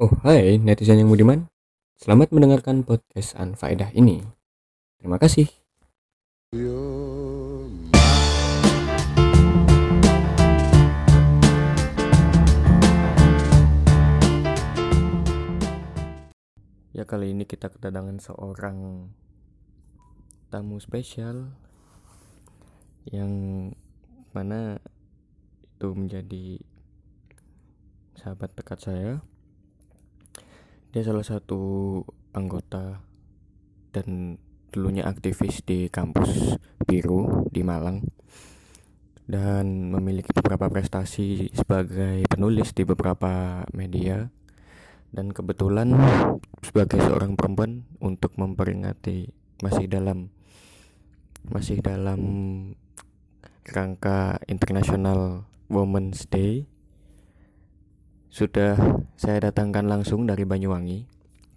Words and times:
Oh 0.00 0.08
hai 0.24 0.56
netizen 0.56 0.96
yang 0.96 1.12
budiman. 1.12 1.52
Selamat 2.00 2.32
mendengarkan 2.32 2.88
podcast 2.88 3.36
Anfaedah 3.36 3.92
ini. 3.92 4.24
Terima 4.96 5.20
kasih. 5.20 5.44
Ya 16.96 17.04
kali 17.04 17.36
ini 17.36 17.44
kita 17.44 17.68
kedatangan 17.68 18.24
seorang 18.24 19.12
tamu 20.48 20.80
spesial 20.80 21.52
Yang 23.04 23.32
mana 24.32 24.80
itu 25.60 25.92
menjadi 25.92 26.56
sahabat 28.16 28.56
dekat 28.56 28.80
saya 28.80 29.20
dia 30.90 31.06
salah 31.06 31.22
satu 31.22 32.02
anggota 32.34 32.98
dan 33.94 34.38
dulunya 34.74 35.06
aktivis 35.06 35.62
di 35.62 35.86
kampus 35.86 36.58
biru 36.82 37.46
di 37.50 37.62
Malang. 37.62 38.02
Dan 39.30 39.94
memiliki 39.94 40.34
beberapa 40.34 40.66
prestasi 40.66 41.54
sebagai 41.54 42.26
penulis 42.26 42.74
di 42.74 42.82
beberapa 42.82 43.62
media. 43.70 44.26
Dan 45.10 45.30
kebetulan 45.30 45.94
sebagai 46.62 46.98
seorang 47.02 47.38
perempuan 47.38 47.86
untuk 48.02 48.34
memperingati 48.38 49.30
masih 49.62 49.86
dalam 49.90 50.30
masih 51.46 51.82
dalam 51.82 52.20
rangka 53.66 54.38
International 54.46 55.46
Women's 55.66 56.26
Day 56.30 56.69
sudah 58.30 58.78
saya 59.18 59.50
datangkan 59.50 59.90
langsung 59.90 60.22
dari 60.22 60.46
Banyuwangi. 60.46 61.02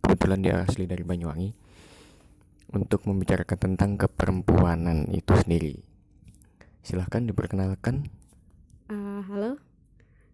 Kebetulan 0.02 0.42
dia 0.42 0.66
asli 0.66 0.90
dari 0.90 1.06
Banyuwangi. 1.06 1.54
Untuk 2.74 3.06
membicarakan 3.06 3.78
tentang 3.78 4.02
keperempuanan 4.02 5.06
itu 5.14 5.38
sendiri. 5.38 5.78
Silahkan 6.82 7.30
diperkenalkan. 7.30 8.10
Uh, 8.90 9.22
halo. 9.30 9.62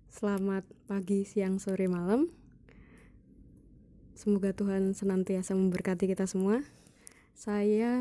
Selamat 0.08 0.64
pagi 0.88 1.28
siang 1.28 1.60
sore 1.60 1.92
malam. 1.92 2.32
Semoga 4.16 4.56
Tuhan 4.56 4.96
senantiasa 4.96 5.52
memberkati 5.60 6.08
kita 6.08 6.24
semua. 6.24 6.64
Saya 7.36 8.00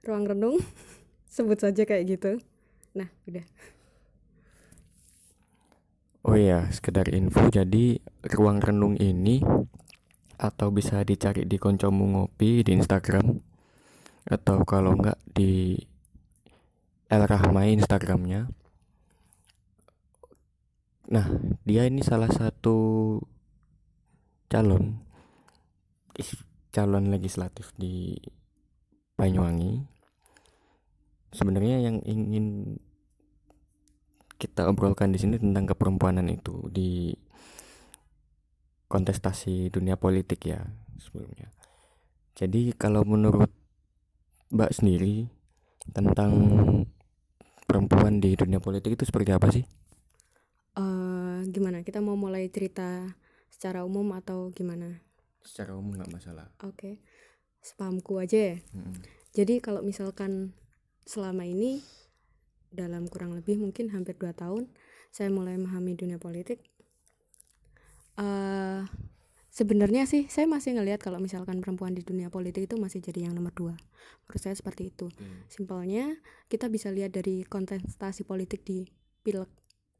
ruang 0.00 0.24
renung. 0.24 0.56
Sebut 1.28 1.60
saja 1.60 1.84
kayak 1.84 2.08
gitu. 2.08 2.40
Nah 2.96 3.12
udah 3.28 3.44
Oh 6.22 6.38
iya, 6.38 6.70
sekedar 6.70 7.10
info 7.10 7.50
jadi 7.50 7.98
ruang 8.38 8.62
renung 8.62 8.94
ini 8.94 9.42
atau 10.38 10.70
bisa 10.70 11.02
dicari 11.02 11.42
di 11.50 11.58
koncomu 11.58 12.14
ngopi 12.14 12.62
di 12.62 12.78
Instagram 12.78 13.42
atau 14.30 14.62
kalau 14.62 14.94
enggak 14.94 15.18
di 15.26 15.74
El 17.10 17.26
Rahmai 17.26 17.74
Instagramnya. 17.74 18.46
Nah, 21.10 21.26
dia 21.66 21.90
ini 21.90 22.06
salah 22.06 22.30
satu 22.30 23.18
calon 24.46 25.02
calon 26.70 27.10
legislatif 27.10 27.74
di 27.74 28.14
Banyuwangi. 29.18 29.90
Sebenarnya 31.34 31.82
yang 31.82 31.98
ingin 32.06 32.78
kita 34.42 34.66
obrolkan 34.66 35.14
di 35.14 35.22
sini 35.22 35.38
tentang 35.38 35.70
keperempuanan 35.70 36.26
itu 36.26 36.66
di 36.66 37.14
kontestasi 38.90 39.70
dunia 39.70 39.94
politik 39.94 40.50
ya 40.50 40.66
sebelumnya. 40.98 41.54
Jadi 42.34 42.74
kalau 42.74 43.06
menurut 43.06 43.46
Mbak 44.50 44.72
sendiri 44.74 45.30
tentang 45.94 46.34
perempuan 47.70 48.18
di 48.18 48.34
dunia 48.34 48.58
politik 48.58 48.98
itu 48.98 49.06
seperti 49.06 49.30
apa 49.30 49.48
sih? 49.54 49.62
Uh, 50.74 51.46
gimana? 51.48 51.86
Kita 51.86 52.02
mau 52.02 52.18
mulai 52.18 52.50
cerita 52.50 53.14
secara 53.46 53.86
umum 53.86 54.10
atau 54.18 54.50
gimana? 54.50 55.00
Secara 55.46 55.78
umum 55.78 55.94
nggak 55.94 56.12
masalah. 56.12 56.50
Oke, 56.66 56.76
okay. 56.76 56.94
sepahamku 57.62 58.18
aja 58.18 58.52
ya. 58.52 58.56
Hmm. 58.74 58.98
Jadi 59.32 59.62
kalau 59.62 59.80
misalkan 59.80 60.52
selama 61.08 61.48
ini 61.48 61.80
dalam 62.72 63.06
kurang 63.06 63.36
lebih 63.36 63.60
mungkin 63.60 63.92
hampir 63.92 64.16
dua 64.16 64.32
tahun 64.32 64.68
saya 65.12 65.28
mulai 65.28 65.60
memahami 65.60 65.92
dunia 65.92 66.16
politik. 66.16 66.64
Uh, 68.16 68.88
sebenarnya 69.52 70.08
sih 70.08 70.28
saya 70.32 70.48
masih 70.48 70.76
ngelihat 70.80 71.04
kalau 71.04 71.20
misalkan 71.20 71.60
perempuan 71.60 71.92
di 71.92 72.00
dunia 72.00 72.32
politik 72.32 72.64
itu 72.64 72.80
masih 72.80 73.04
jadi 73.04 73.28
yang 73.28 73.36
nomor 73.36 73.52
dua. 73.52 73.76
Menurut 74.26 74.40
saya 74.40 74.56
seperti 74.56 74.88
itu. 74.88 75.12
Hmm. 75.12 75.44
simpelnya 75.52 76.16
kita 76.48 76.72
bisa 76.72 76.88
lihat 76.88 77.12
dari 77.12 77.44
kontestasi 77.44 78.24
politik 78.24 78.64
di 78.64 78.88
pilek 79.20 79.52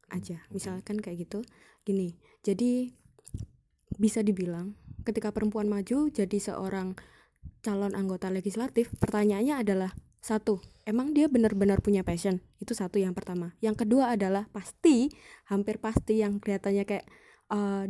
aja. 0.09 0.41
Hmm. 0.41 0.49
misalkan 0.57 0.97
kayak 0.97 1.29
gitu. 1.29 1.45
Gini 1.85 2.17
jadi 2.41 2.89
bisa 4.01 4.25
dibilang 4.25 4.73
ketika 5.05 5.29
perempuan 5.29 5.69
maju 5.69 6.09
jadi 6.09 6.37
seorang 6.41 6.97
calon 7.61 7.93
anggota 7.93 8.33
legislatif 8.33 8.91
pertanyaannya 8.97 9.61
adalah 9.61 9.91
satu 10.23 10.63
emang 10.87 11.11
dia 11.11 11.27
benar-benar 11.27 11.83
punya 11.83 12.07
passion? 12.07 12.39
Itu 12.63 12.71
satu 12.71 12.95
yang 12.95 13.11
pertama. 13.11 13.51
Yang 13.59 13.83
kedua 13.83 14.15
adalah 14.15 14.47
pasti 14.55 15.11
hampir 15.51 15.83
pasti 15.83 16.23
yang 16.23 16.39
kelihatannya 16.39 16.87
kayak 16.87 17.05
uh, 17.51 17.83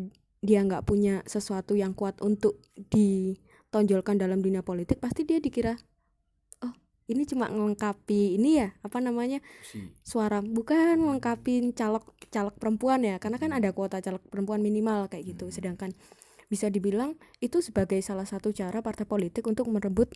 dia 0.43 0.59
nggak 0.65 0.83
punya 0.83 1.21
sesuatu 1.29 1.77
yang 1.77 1.93
kuat 1.93 2.19
untuk 2.25 2.59
ditonjolkan 2.75 4.19
dalam 4.19 4.43
dunia 4.43 4.59
politik 4.59 4.99
pasti 4.99 5.23
dia 5.23 5.39
dikira 5.39 5.79
oh 6.67 6.75
ini 7.07 7.23
cuma 7.23 7.47
melengkapi 7.47 8.35
ini 8.35 8.59
ya 8.59 8.75
apa 8.83 8.99
namanya 8.99 9.39
suara. 10.03 10.41
Bukan 10.43 10.99
melengkapi 10.99 11.71
caleg 11.77 12.03
caleg 12.33 12.55
perempuan 12.59 13.05
ya 13.05 13.21
karena 13.21 13.37
kan 13.39 13.53
ada 13.55 13.69
kuota 13.71 14.01
caleg 14.01 14.25
perempuan 14.27 14.59
minimal 14.59 15.07
kayak 15.07 15.37
gitu. 15.37 15.47
Hmm. 15.47 15.55
sedangkan 15.55 15.91
bisa 16.51 16.69
dibilang 16.69 17.17
itu 17.41 17.63
sebagai 17.65 17.97
salah 18.05 18.27
satu 18.29 18.53
cara 18.53 18.83
partai 18.83 19.09
politik 19.09 19.47
untuk 19.47 19.65
merebut 19.71 20.11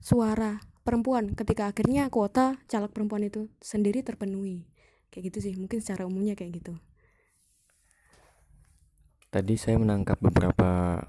suara 0.00 0.62
perempuan 0.86 1.34
ketika 1.34 1.74
akhirnya 1.74 2.06
kuota 2.06 2.62
caleg 2.70 2.94
perempuan 2.94 3.26
itu 3.26 3.50
sendiri 3.58 4.06
terpenuhi. 4.06 4.62
Kayak 5.10 5.34
gitu 5.34 5.38
sih 5.50 5.54
mungkin 5.58 5.82
secara 5.82 6.06
umumnya 6.06 6.38
kayak 6.38 6.62
gitu. 6.62 6.78
Tadi 9.34 9.54
saya 9.58 9.76
menangkap 9.82 10.22
beberapa 10.22 11.02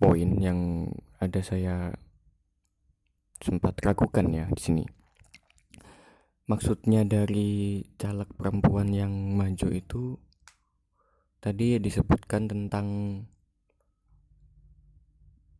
poin 0.00 0.30
yang 0.40 0.88
ada 1.20 1.40
saya 1.44 1.92
sempat 3.42 3.76
ragukan 3.84 4.26
ya 4.32 4.46
di 4.48 4.62
sini. 4.62 4.84
Maksudnya 6.48 7.04
dari 7.06 7.84
caleg 8.00 8.32
perempuan 8.34 8.90
yang 8.90 9.12
maju 9.36 9.68
itu 9.70 10.16
tadi 11.38 11.78
disebutkan 11.78 12.50
tentang 12.50 12.86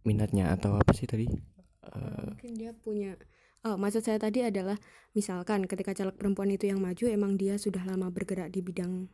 minatnya 0.02 0.50
atau 0.50 0.78
apa 0.78 0.90
sih 0.94 1.06
tadi 1.06 1.51
uh, 1.90 2.34
mungkin 2.34 2.52
dia 2.54 2.72
punya 2.74 3.18
Oh, 3.62 3.78
maksud 3.78 4.02
saya 4.02 4.18
tadi 4.18 4.42
adalah 4.42 4.74
misalkan 5.14 5.70
ketika 5.70 5.94
caleg 5.94 6.18
perempuan 6.18 6.50
itu 6.50 6.66
yang 6.66 6.82
maju 6.82 7.06
emang 7.06 7.38
dia 7.38 7.54
sudah 7.62 7.86
lama 7.86 8.10
bergerak 8.10 8.50
di 8.50 8.58
bidang 8.58 9.06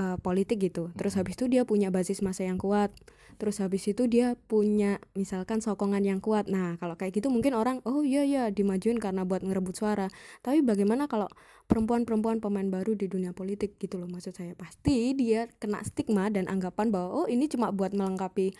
uh, 0.00 0.16
politik 0.16 0.64
gitu. 0.64 0.88
Terus 0.96 1.20
habis 1.20 1.36
itu 1.36 1.44
dia 1.44 1.68
punya 1.68 1.92
basis 1.92 2.24
masa 2.24 2.48
yang 2.48 2.56
kuat. 2.56 2.88
Terus 3.36 3.60
habis 3.60 3.84
itu 3.84 4.08
dia 4.08 4.32
punya 4.48 4.96
misalkan 5.12 5.60
sokongan 5.60 6.00
yang 6.00 6.24
kuat. 6.24 6.48
Nah, 6.48 6.80
kalau 6.80 6.96
kayak 6.96 7.20
gitu 7.20 7.28
mungkin 7.28 7.52
orang 7.52 7.84
oh 7.84 8.00
iya 8.00 8.24
iya 8.24 8.48
dimajuin 8.48 8.96
karena 8.96 9.28
buat 9.28 9.44
ngerebut 9.44 9.76
suara. 9.76 10.08
Tapi 10.40 10.64
bagaimana 10.64 11.04
kalau 11.04 11.28
perempuan-perempuan 11.68 12.40
pemain 12.40 12.64
baru 12.64 12.96
di 12.96 13.12
dunia 13.12 13.36
politik 13.36 13.76
gitu 13.76 14.00
loh 14.00 14.08
maksud 14.08 14.32
saya. 14.32 14.56
Pasti 14.56 15.12
dia 15.12 15.52
kena 15.60 15.84
stigma 15.84 16.32
dan 16.32 16.48
anggapan 16.48 16.88
bahwa 16.88 17.24
oh 17.24 17.26
ini 17.28 17.44
cuma 17.44 17.68
buat 17.76 17.92
melengkapi 17.92 18.56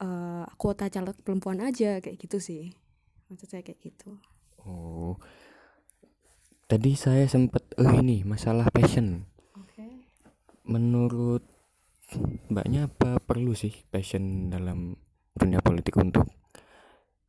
uh, 0.00 0.44
kuota 0.56 0.88
caleg 0.88 1.16
perempuan 1.22 1.60
aja 1.62 2.00
kayak 2.00 2.18
gitu 2.20 2.38
sih. 2.40 2.74
Maksud 3.28 3.48
saya 3.50 3.62
kayak 3.62 3.80
gitu. 3.82 4.16
Oh. 4.62 5.18
Tadi 6.66 6.98
saya 6.98 7.30
sempat 7.30 7.62
oh 7.78 7.92
ini 7.94 8.26
masalah 8.26 8.66
passion. 8.74 9.22
Okay. 9.54 10.02
Menurut 10.66 11.46
Mbaknya 12.46 12.86
apa 12.86 13.18
perlu 13.18 13.50
sih 13.58 13.74
passion 13.90 14.46
dalam 14.46 14.94
dunia 15.34 15.58
politik 15.58 15.98
untuk 15.98 16.30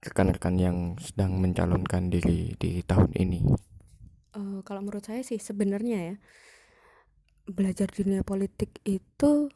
rekan-rekan 0.05 0.55
yang 0.61 0.77
sedang 1.01 1.41
mencalonkan 1.41 2.13
diri 2.13 2.53
di 2.61 2.85
tahun 2.85 3.09
ini? 3.17 3.41
Uh, 4.37 4.61
kalau 4.61 4.85
menurut 4.85 5.01
saya 5.01 5.25
sih 5.25 5.41
sebenarnya 5.41 6.13
ya 6.13 6.15
belajar 7.47 7.89
dunia 7.89 8.21
politik 8.21 8.77
itu 8.85 9.49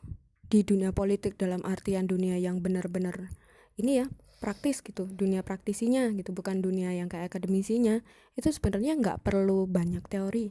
di 0.52 0.68
dunia 0.68 0.92
politik 0.92 1.40
dalam 1.40 1.64
artian 1.64 2.12
dunia 2.12 2.36
yang 2.36 2.60
benar-benar 2.60 3.32
ini 3.80 4.04
ya 4.04 4.06
praktis 4.44 4.82
gitu 4.84 5.08
dunia 5.08 5.46
praktisinya 5.46 6.12
gitu 6.12 6.34
bukan 6.36 6.60
dunia 6.60 6.92
yang 6.92 7.08
kayak 7.08 7.32
akademisinya 7.32 8.04
itu 8.36 8.50
sebenarnya 8.52 8.98
nggak 8.98 9.22
perlu 9.24 9.70
banyak 9.70 10.02
teori. 10.10 10.50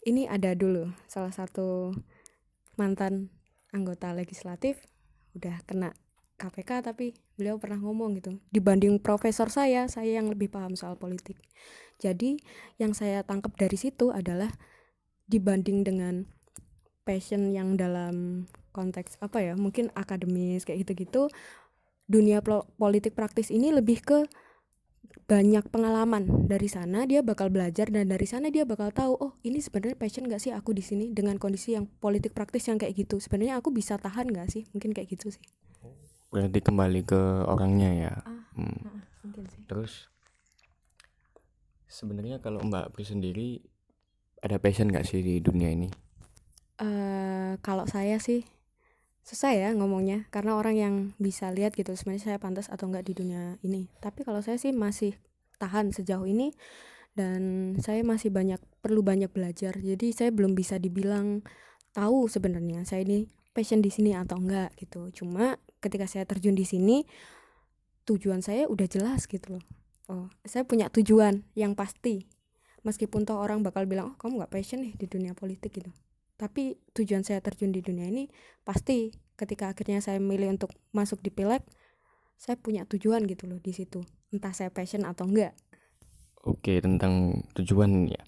Ini 0.00 0.32
ada 0.32 0.56
dulu 0.56 0.88
salah 1.04 1.30
satu 1.30 1.92
mantan 2.80 3.28
anggota 3.70 4.16
legislatif 4.16 4.80
udah 5.36 5.60
kena 5.68 5.92
KPK 6.40 6.80
tapi 6.80 7.12
beliau 7.36 7.60
pernah 7.60 7.76
ngomong 7.76 8.16
gitu 8.16 8.40
dibanding 8.48 8.96
profesor 8.96 9.52
saya 9.52 9.84
saya 9.92 10.16
yang 10.16 10.32
lebih 10.32 10.48
paham 10.48 10.72
soal 10.72 10.96
politik. 10.96 11.36
Jadi 12.00 12.40
yang 12.80 12.96
saya 12.96 13.20
tangkap 13.28 13.52
dari 13.60 13.76
situ 13.76 14.08
adalah 14.08 14.48
dibanding 15.28 15.84
dengan 15.84 16.24
passion 17.04 17.52
yang 17.52 17.76
dalam 17.76 18.48
konteks 18.70 19.18
apa 19.22 19.42
ya 19.42 19.52
mungkin 19.58 19.90
akademis 19.94 20.64
kayak 20.64 20.86
gitu-gitu 20.86 21.28
dunia 22.10 22.42
politik 22.78 23.14
praktis 23.14 23.54
ini 23.54 23.70
lebih 23.70 24.02
ke 24.02 24.18
banyak 25.30 25.62
pengalaman. 25.70 26.50
Dari 26.50 26.66
sana 26.66 27.06
dia 27.06 27.22
bakal 27.22 27.54
belajar 27.54 27.86
dan 27.86 28.10
dari 28.10 28.26
sana 28.26 28.50
dia 28.50 28.66
bakal 28.66 28.90
tahu 28.90 29.14
oh 29.14 29.32
ini 29.46 29.62
sebenarnya 29.62 29.94
passion 29.94 30.26
gak 30.26 30.42
sih 30.42 30.50
aku 30.50 30.74
di 30.74 30.82
sini 30.82 31.14
dengan 31.14 31.38
kondisi 31.38 31.78
yang 31.78 31.86
politik 31.86 32.34
praktis 32.34 32.66
yang 32.66 32.82
kayak 32.82 32.98
gitu? 32.98 33.22
Sebenarnya 33.22 33.62
aku 33.62 33.70
bisa 33.70 33.94
tahan 33.94 34.26
gak 34.34 34.50
sih? 34.50 34.66
Mungkin 34.74 34.90
kayak 34.90 35.06
gitu 35.14 35.30
sih. 35.30 35.42
Berarti 36.34 36.58
kembali 36.58 37.00
ke 37.06 37.46
orangnya 37.46 37.90
ya? 37.94 38.14
Ah, 38.26 38.42
hmm. 38.58 38.78
ah, 38.90 39.02
mungkin 39.22 39.44
sih. 39.46 39.62
terus? 39.70 40.10
Sebenarnya 41.86 42.42
kalau 42.42 42.62
mbak 42.66 42.90
Pri 42.90 43.06
sendiri 43.06 43.62
ada 44.42 44.58
passion 44.58 44.90
gak 44.90 45.06
sih 45.06 45.22
di 45.22 45.38
dunia 45.38 45.70
ini? 45.70 45.86
Uh, 46.82 47.54
kalau 47.62 47.86
saya 47.86 48.18
sih 48.18 48.42
susah 49.20 49.52
ya 49.52 49.68
ngomongnya 49.76 50.26
karena 50.32 50.56
orang 50.56 50.74
yang 50.76 50.94
bisa 51.20 51.52
lihat 51.52 51.76
gitu 51.76 51.92
sebenarnya 51.94 52.34
saya 52.34 52.38
pantas 52.40 52.66
atau 52.72 52.88
enggak 52.88 53.06
di 53.06 53.14
dunia 53.14 53.60
ini. 53.62 53.86
Tapi 54.00 54.24
kalau 54.24 54.40
saya 54.40 54.56
sih 54.56 54.72
masih 54.72 55.14
tahan 55.60 55.92
sejauh 55.92 56.24
ini 56.24 56.56
dan 57.12 57.74
saya 57.78 58.00
masih 58.02 58.32
banyak 58.32 58.58
perlu 58.80 59.04
banyak 59.04 59.28
belajar. 59.30 59.76
Jadi 59.76 60.10
saya 60.16 60.30
belum 60.32 60.56
bisa 60.56 60.80
dibilang 60.80 61.44
tahu 61.92 62.26
sebenarnya 62.26 62.88
saya 62.88 63.04
ini 63.04 63.28
passion 63.52 63.84
di 63.84 63.92
sini 63.92 64.16
atau 64.16 64.40
enggak 64.40 64.72
gitu. 64.80 65.12
Cuma 65.12 65.60
ketika 65.78 66.08
saya 66.08 66.24
terjun 66.24 66.56
di 66.56 66.64
sini 66.64 67.04
tujuan 68.08 68.40
saya 68.40 68.66
udah 68.66 68.88
jelas 68.88 69.28
gitu 69.28 69.60
loh. 69.60 69.64
Oh 70.10 70.26
saya 70.42 70.64
punya 70.66 70.88
tujuan 70.90 71.46
yang 71.54 71.76
pasti. 71.78 72.26
Meskipun 72.80 73.28
toh 73.28 73.36
orang 73.36 73.60
bakal 73.60 73.84
bilang 73.84 74.12
oh 74.12 74.16
kamu 74.16 74.40
nggak 74.40 74.52
passion 74.56 74.80
nih 74.80 74.96
di 74.96 75.04
dunia 75.04 75.36
politik 75.36 75.76
gitu 75.76 75.92
tapi 76.40 76.80
tujuan 76.96 77.20
saya 77.20 77.44
terjun 77.44 77.68
di 77.68 77.84
dunia 77.84 78.08
ini 78.08 78.32
pasti 78.64 79.12
ketika 79.36 79.76
akhirnya 79.76 80.00
saya 80.00 80.16
memilih 80.16 80.56
untuk 80.56 80.72
masuk 80.96 81.20
di 81.20 81.28
pileg 81.28 81.60
saya 82.40 82.56
punya 82.56 82.88
tujuan 82.88 83.28
gitu 83.28 83.44
loh 83.44 83.60
di 83.60 83.76
situ. 83.76 84.00
Entah 84.32 84.56
saya 84.56 84.72
passion 84.72 85.04
atau 85.04 85.28
enggak. 85.28 85.52
Oke 86.40 86.80
tentang 86.80 87.44
tujuan 87.52 88.08
ya. 88.08 88.24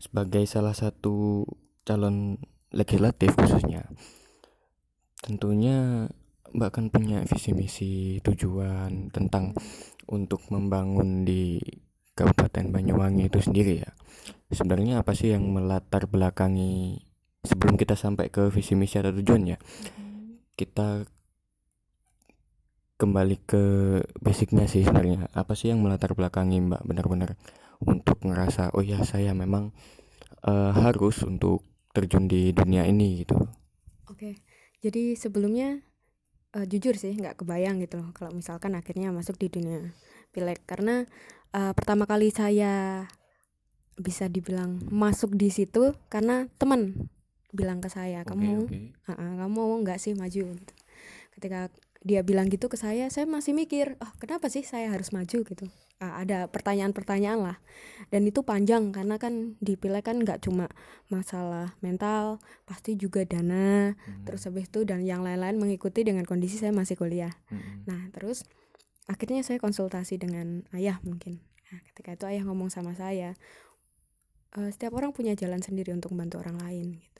Sebagai 0.00 0.48
salah 0.48 0.72
satu 0.72 1.44
calon 1.84 2.40
legislatif 2.72 3.36
khususnya 3.36 3.84
tentunya 5.20 6.08
mbak 6.56 6.72
kan 6.72 6.88
punya 6.88 7.22
visi 7.28 7.52
misi 7.52 7.92
tujuan 8.24 9.12
tentang 9.12 9.52
untuk 10.08 10.40
membangun 10.48 11.28
di 11.28 11.60
Kabupaten 12.16 12.72
Banyuwangi 12.72 13.28
itu 13.28 13.44
sendiri 13.44 13.84
ya. 13.84 13.90
Sebenarnya 14.48 15.04
apa 15.04 15.12
sih 15.12 15.36
yang 15.36 15.44
melatar 15.52 16.08
belakangi 16.08 17.11
sebelum 17.42 17.74
kita 17.74 17.98
sampai 17.98 18.30
ke 18.30 18.48
visi 18.54 18.78
misi 18.78 18.98
atau 18.98 19.10
tujuan 19.10 19.54
ya 19.54 19.58
kita 20.54 21.06
kembali 23.00 23.36
ke 23.42 23.64
basicnya 24.22 24.70
sih 24.70 24.86
sebenarnya. 24.86 25.26
Apa 25.34 25.58
sih 25.58 25.74
yang 25.74 25.82
melatar 25.82 26.14
belakangi 26.14 26.62
mbak 26.62 26.86
benar-benar 26.86 27.34
untuk 27.82 28.22
ngerasa 28.22 28.70
oh 28.78 28.84
ya 28.86 29.02
saya 29.02 29.34
memang 29.34 29.74
uh, 30.46 30.70
harus 30.70 31.26
untuk 31.26 31.66
terjun 31.90 32.30
di 32.30 32.54
dunia 32.54 32.86
ini 32.86 33.26
gitu? 33.26 33.34
Oke 34.06 34.38
jadi 34.82 35.14
sebelumnya 35.14 35.78
uh, 36.58 36.66
jujur 36.66 36.98
sih 36.98 37.14
nggak 37.14 37.42
kebayang 37.42 37.78
gitu 37.80 38.02
loh 38.02 38.10
kalau 38.10 38.34
misalkan 38.34 38.74
akhirnya 38.74 39.14
masuk 39.14 39.38
di 39.38 39.48
dunia 39.48 39.94
pilek 40.34 40.66
karena 40.66 41.06
uh, 41.54 41.70
pertama 41.72 42.04
kali 42.04 42.34
saya 42.34 43.06
bisa 43.94 44.26
dibilang 44.26 44.82
masuk 44.90 45.38
di 45.38 45.54
situ 45.54 45.94
karena 46.10 46.50
teman 46.58 47.10
bilang 47.52 47.84
ke 47.84 47.92
saya 47.92 48.24
kamu 48.24 48.64
okay, 48.66 48.90
okay. 49.06 49.12
Uh, 49.12 49.34
kamu 49.44 49.52
mau 49.60 49.78
nggak 49.84 50.00
sih 50.00 50.16
maju? 50.16 50.56
Gitu. 50.56 50.74
Ketika 51.36 51.68
dia 52.02 52.26
bilang 52.26 52.50
gitu 52.50 52.66
ke 52.66 52.74
saya 52.74 53.06
saya 53.14 53.30
masih 53.30 53.54
mikir 53.54 53.94
oh 54.02 54.10
kenapa 54.18 54.48
sih 54.48 54.64
saya 54.64 54.88
harus 54.90 55.12
maju? 55.12 55.44
Gitu. 55.44 55.68
Uh, 56.00 56.14
ada 56.18 56.48
pertanyaan-pertanyaan 56.48 57.38
lah. 57.44 57.56
Dan 58.08 58.24
itu 58.26 58.42
panjang 58.42 58.90
karena 58.90 59.20
kan 59.20 59.54
di 59.60 59.76
pileg 59.76 60.02
kan 60.02 60.18
nggak 60.18 60.42
cuma 60.42 60.72
masalah 61.12 61.76
mental 61.84 62.40
pasti 62.64 62.96
juga 62.96 63.22
dana 63.28 63.92
hmm. 63.92 64.24
terus 64.24 64.48
habis 64.48 64.66
itu 64.72 64.82
dan 64.88 65.04
yang 65.04 65.20
lain-lain 65.20 65.60
mengikuti 65.60 66.02
dengan 66.02 66.24
kondisi 66.24 66.56
saya 66.56 66.72
masih 66.72 66.96
kuliah. 66.96 67.36
Hmm. 67.52 67.84
nah 67.84 68.00
terus 68.16 68.48
akhirnya 69.06 69.44
saya 69.44 69.60
konsultasi 69.60 70.16
dengan 70.16 70.64
ayah 70.72 70.98
mungkin. 71.04 71.44
Nah, 71.68 71.80
ketika 71.92 72.16
itu 72.16 72.24
ayah 72.32 72.42
ngomong 72.48 72.72
sama 72.72 72.96
saya 72.96 73.36
uh, 74.56 74.70
setiap 74.72 74.96
orang 74.96 75.12
punya 75.12 75.36
jalan 75.36 75.60
sendiri 75.60 75.92
untuk 75.92 76.12
membantu 76.16 76.40
orang 76.44 76.60
lain. 76.60 76.86
gitu 77.00 77.11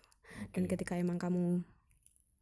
dan 0.53 0.69
ketika 0.69 0.97
emang 0.99 1.17
kamu 1.21 1.63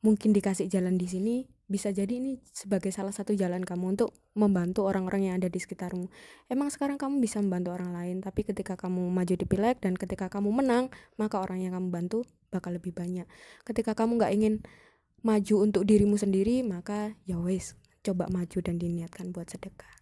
mungkin 0.00 0.32
dikasih 0.32 0.68
jalan 0.72 0.96
di 0.96 1.06
sini 1.08 1.36
bisa 1.70 1.94
jadi 1.94 2.18
ini 2.18 2.42
sebagai 2.50 2.90
salah 2.90 3.14
satu 3.14 3.30
jalan 3.38 3.62
kamu 3.62 3.94
untuk 3.94 4.10
membantu 4.34 4.90
orang-orang 4.90 5.30
yang 5.30 5.34
ada 5.38 5.46
di 5.46 5.62
sekitarmu. 5.62 6.10
Emang 6.50 6.66
sekarang 6.66 6.98
kamu 6.98 7.22
bisa 7.22 7.38
membantu 7.38 7.70
orang 7.70 7.94
lain, 7.94 8.18
tapi 8.18 8.42
ketika 8.42 8.74
kamu 8.74 9.06
maju 9.06 9.34
di 9.38 9.46
pileg 9.46 9.78
dan 9.78 9.94
ketika 9.94 10.26
kamu 10.26 10.50
menang, 10.50 10.90
maka 11.14 11.38
orang 11.38 11.62
yang 11.62 11.78
kamu 11.78 11.94
bantu 11.94 12.26
bakal 12.50 12.74
lebih 12.74 12.90
banyak. 12.90 13.22
Ketika 13.62 13.94
kamu 13.94 14.18
nggak 14.18 14.32
ingin 14.34 14.54
maju 15.22 15.54
untuk 15.62 15.86
dirimu 15.86 16.18
sendiri, 16.18 16.66
maka 16.66 17.14
ya 17.22 17.38
wes, 17.38 17.78
coba 18.02 18.26
maju 18.34 18.58
dan 18.58 18.82
diniatkan 18.82 19.30
buat 19.30 19.46
sedekah. 19.46 19.94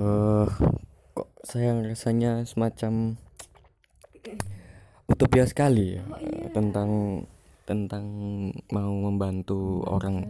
uh, 0.00 0.48
kok 1.12 1.28
saya 1.44 1.76
rasanya 1.76 2.48
semacam 2.48 3.20
utopia 5.08 5.48
sekali 5.48 5.96
ya 5.96 6.04
oh, 6.04 6.20
iya. 6.20 6.48
tentang 6.52 6.90
tentang 7.64 8.04
mau 8.72 8.92
membantu 8.96 9.84
orang. 9.84 10.24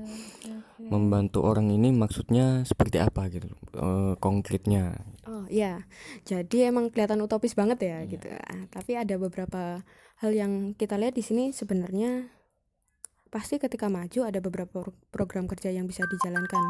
membantu 0.79 1.43
orang 1.43 1.75
ini 1.75 1.91
maksudnya 1.91 2.63
seperti 2.63 3.03
apa 3.03 3.27
gitu 3.35 3.51
e, 3.75 4.15
konkretnya. 4.23 4.95
Oh 5.27 5.43
iya. 5.51 5.83
Jadi 6.23 6.71
emang 6.71 6.95
kelihatan 6.95 7.19
utopis 7.19 7.59
banget 7.59 7.83
ya 7.83 7.99
iya. 7.99 8.07
gitu. 8.07 8.31
Ah, 8.31 8.63
tapi 8.71 8.95
ada 8.95 9.19
beberapa 9.19 9.83
hal 10.23 10.31
yang 10.31 10.79
kita 10.79 10.95
lihat 10.95 11.19
di 11.19 11.27
sini 11.27 11.51
sebenarnya 11.51 12.31
pasti 13.29 13.59
ketika 13.59 13.91
maju 13.91 14.23
ada 14.23 14.39
beberapa 14.39 14.87
program 15.11 15.51
kerja 15.51 15.75
yang 15.75 15.91
bisa 15.91 16.07
dijalankan. 16.07 16.63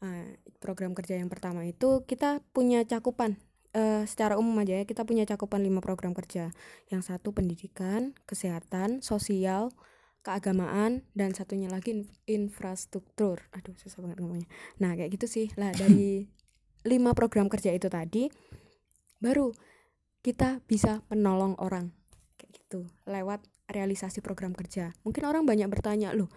Uh, 0.00 0.32
program 0.64 0.96
kerja 0.96 1.20
yang 1.20 1.28
pertama 1.28 1.68
itu 1.68 2.08
kita 2.08 2.40
punya 2.56 2.80
cakupan 2.88 3.36
uh, 3.74 4.02
secara 4.06 4.36
umum 4.36 4.54
aja 4.62 4.82
ya 4.82 4.84
kita 4.86 5.02
punya 5.06 5.26
cakupan 5.26 5.62
lima 5.62 5.82
program 5.82 6.14
kerja. 6.16 6.54
Yang 6.88 7.02
satu 7.14 7.34
pendidikan 7.34 8.16
kesehatan 8.24 9.02
sosial 9.04 9.74
keagamaan 10.20 11.08
dan 11.16 11.32
satunya 11.32 11.72
lagi 11.72 12.06
infrastruktur. 12.28 13.48
Aduh 13.56 13.74
susah 13.80 14.04
banget 14.04 14.20
ngomongnya. 14.20 14.48
Nah 14.82 14.94
kayak 14.94 15.16
gitu 15.16 15.26
sih. 15.26 15.46
Lah 15.56 15.72
dari 15.72 16.26
lima 16.92 17.12
program 17.12 17.48
kerja 17.48 17.72
itu 17.72 17.88
tadi 17.88 18.28
baru 19.20 19.52
kita 20.20 20.60
bisa 20.68 21.02
menolong 21.08 21.56
orang. 21.58 21.92
Kayak 22.36 22.50
gitu. 22.60 22.80
Lewat 23.08 23.44
realisasi 23.70 24.20
program 24.20 24.52
kerja. 24.52 24.92
Mungkin 25.06 25.24
orang 25.24 25.46
banyak 25.48 25.68
bertanya 25.70 26.12
loh 26.12 26.28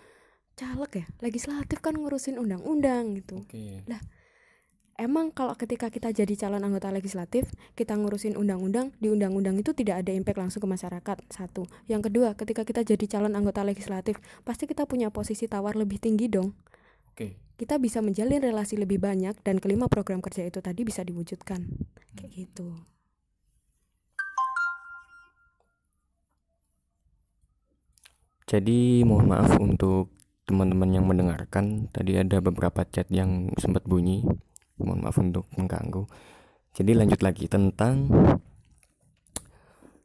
caleg 0.54 1.04
ya? 1.04 1.06
Legislatif 1.22 1.82
kan 1.82 1.98
ngurusin 1.98 2.38
undang-undang 2.38 3.18
gitu. 3.18 3.42
Okay. 3.50 3.82
lah 3.90 4.00
emang 4.98 5.34
kalau 5.34 5.58
ketika 5.58 5.90
kita 5.90 6.14
jadi 6.14 6.34
calon 6.38 6.62
anggota 6.62 6.94
legislatif 6.94 7.50
kita 7.74 7.98
ngurusin 7.98 8.38
undang-undang 8.38 8.94
di 9.02 9.10
undang-undang 9.10 9.58
itu 9.58 9.74
tidak 9.74 10.06
ada 10.06 10.12
impact 10.14 10.40
langsung 10.40 10.62
ke 10.62 10.70
masyarakat 10.70 11.18
satu. 11.30 11.66
Yang 11.90 12.12
kedua 12.12 12.38
ketika 12.38 12.62
kita 12.62 12.82
jadi 12.86 13.06
calon 13.10 13.34
anggota 13.34 13.66
legislatif 13.66 14.22
pasti 14.46 14.70
kita 14.70 14.86
punya 14.86 15.10
posisi 15.10 15.50
tawar 15.50 15.74
lebih 15.74 15.98
tinggi 15.98 16.30
dong. 16.30 16.54
Okay. 17.14 17.38
kita 17.54 17.78
bisa 17.78 18.02
menjalin 18.02 18.42
relasi 18.42 18.74
lebih 18.74 18.98
banyak 18.98 19.38
dan 19.46 19.62
kelima 19.62 19.86
program 19.86 20.18
kerja 20.18 20.50
itu 20.50 20.58
tadi 20.66 20.82
bisa 20.82 21.06
diwujudkan. 21.06 21.62
Hmm. 21.62 21.86
kayak 22.18 22.32
gitu. 22.34 22.74
Jadi 28.50 29.06
mohon 29.06 29.30
maaf 29.30 29.58
untuk 29.62 30.10
teman-teman 30.50 30.90
yang 30.90 31.06
mendengarkan. 31.06 31.88
Tadi 31.94 32.18
ada 32.18 32.42
beberapa 32.44 32.84
chat 32.86 33.08
yang 33.14 33.54
sempat 33.62 33.86
bunyi 33.88 34.26
mohon 34.84 35.08
maaf 35.08 35.18
untuk 35.18 35.48
mengganggu. 35.56 36.06
Jadi 36.74 36.94
lanjut 36.94 37.22
lagi 37.24 37.48
tentang 37.48 38.10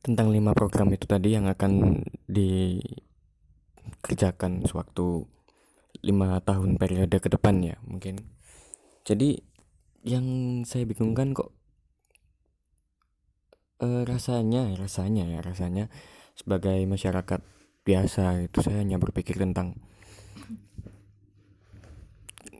tentang 0.05 0.31
lima 0.31 0.55
program 0.55 0.95
itu 0.95 1.05
tadi 1.05 1.35
yang 1.35 1.51
akan 1.51 2.03
dikerjakan 2.31 4.65
sewaktu 4.65 5.27
lima 6.07 6.39
tahun 6.41 6.79
periode 6.79 7.19
ke 7.19 7.29
depan 7.29 7.61
ya 7.61 7.77
mungkin. 7.85 8.23
Jadi 9.03 9.43
yang 10.07 10.63
saya 10.63 10.87
bingungkan 10.87 11.35
kok 11.35 11.51
e, 13.83 14.07
rasanya 14.07 14.79
rasanya 14.79 15.27
ya 15.27 15.43
rasanya 15.43 15.91
sebagai 16.39 16.79
masyarakat 16.87 17.43
biasa 17.83 18.47
itu 18.47 18.63
saya 18.63 18.79
hanya 18.85 19.01
berpikir 19.01 19.41
tentang 19.41 19.75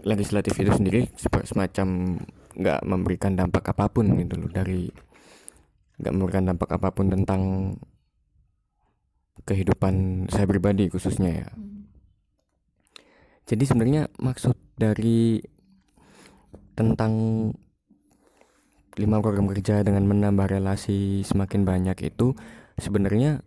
legislatif 0.07 0.55
itu 0.59 0.71
sendiri 0.71 1.01
semacam 1.47 2.19
nggak 2.59 2.81
memberikan 2.87 3.39
dampak 3.39 3.71
apa 3.71 3.87
pun 3.91 4.07
gitu 4.19 4.35
loh 4.39 4.51
dari 4.51 4.91
nggak 5.99 6.15
memberikan 6.15 6.45
dampak 6.47 6.71
apa 6.79 6.89
pun 6.95 7.11
tentang 7.11 7.75
kehidupan 9.47 10.27
saya 10.31 10.47
pribadi 10.47 10.91
khususnya 10.91 11.47
ya 11.47 11.49
hmm. 11.51 11.87
jadi 13.47 13.65
sebenarnya 13.67 14.03
maksud 14.19 14.55
dari 14.79 15.43
tentang 16.79 17.13
lima 18.99 19.23
program 19.23 19.47
kerja 19.51 19.83
dengan 19.87 20.07
menambah 20.07 20.59
relasi 20.59 21.23
semakin 21.23 21.63
banyak 21.63 21.99
itu 22.03 22.35
sebenarnya 22.79 23.43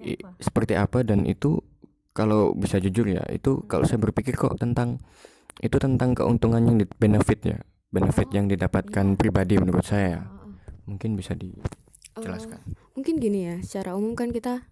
seperti 0.00 0.20
apa? 0.20 0.28
seperti 0.40 0.74
apa 0.76 0.98
dan 1.04 1.20
itu 1.28 1.60
kalau 2.16 2.52
bisa 2.56 2.80
jujur 2.80 3.08
ya 3.08 3.24
itu 3.32 3.64
kalau 3.68 3.84
saya 3.84 4.00
berpikir 4.00 4.36
kok 4.36 4.56
tentang 4.56 5.00
itu 5.62 5.76
tentang 5.78 6.16
keuntungan 6.18 6.62
yang 6.64 6.76
di, 6.82 6.86
benefit 6.98 7.40
ya 7.46 7.58
benefit 7.94 8.26
oh, 8.30 8.34
yang 8.34 8.46
didapatkan 8.50 9.06
iya. 9.14 9.16
pribadi 9.18 9.54
menurut 9.54 9.86
saya. 9.86 10.26
Oh, 10.26 10.50
oh. 10.50 10.54
mungkin 10.90 11.14
bisa 11.14 11.38
dijelaskan. 11.38 12.58
uh, 12.58 12.90
mungkin 12.98 13.22
gini 13.22 13.46
ya 13.46 13.56
secara 13.62 13.94
umum 13.94 14.18
kan 14.18 14.34
kita 14.34 14.66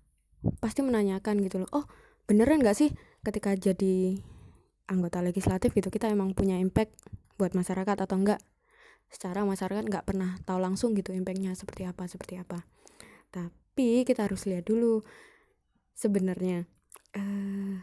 pasti 0.58 0.82
menanyakan 0.82 1.38
gitu 1.46 1.62
loh 1.62 1.70
oh 1.70 1.86
beneran 2.26 2.58
nggak 2.58 2.74
sih 2.74 2.90
ketika 3.22 3.54
jadi 3.54 4.18
anggota 4.90 5.22
legislatif 5.22 5.70
gitu 5.70 5.86
kita 5.86 6.10
emang 6.10 6.34
punya 6.34 6.58
impact 6.58 6.98
buat 7.38 7.54
masyarakat 7.54 7.94
atau 7.94 8.16
enggak 8.18 8.42
secara 9.12 9.44
masyarakat 9.44 9.84
nggak 9.86 10.06
pernah 10.08 10.40
tahu 10.48 10.58
langsung 10.58 10.96
gitu 10.96 11.12
impactnya 11.12 11.52
seperti 11.52 11.84
apa 11.84 12.08
seperti 12.08 12.40
apa. 12.40 12.64
Tapi 13.28 14.08
kita 14.08 14.24
harus 14.24 14.48
lihat 14.48 14.64
dulu 14.64 15.04
sebenarnya 15.92 16.64
uh, 17.12 17.76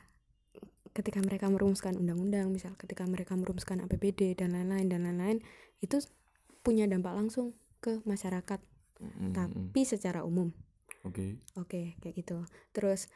ketika 0.99 1.23
mereka 1.23 1.47
merumuskan 1.47 1.95
undang-undang 1.95 2.51
misal 2.51 2.75
ketika 2.75 3.07
mereka 3.07 3.39
merumuskan 3.39 3.79
APBD 3.87 4.35
dan 4.35 4.51
lain-lain 4.51 4.91
dan 4.91 5.07
lain-lain 5.07 5.39
itu 5.79 6.03
punya 6.59 6.83
dampak 6.91 7.15
langsung 7.15 7.55
ke 7.79 8.03
masyarakat 8.03 8.59
mm-hmm. 8.99 9.31
tapi 9.31 9.81
secara 9.87 10.27
umum 10.27 10.51
oke 11.07 11.15
okay. 11.15 11.31
oke 11.55 11.71
okay, 11.71 11.85
kayak 12.03 12.19
gitu 12.19 12.43
terus 12.75 13.07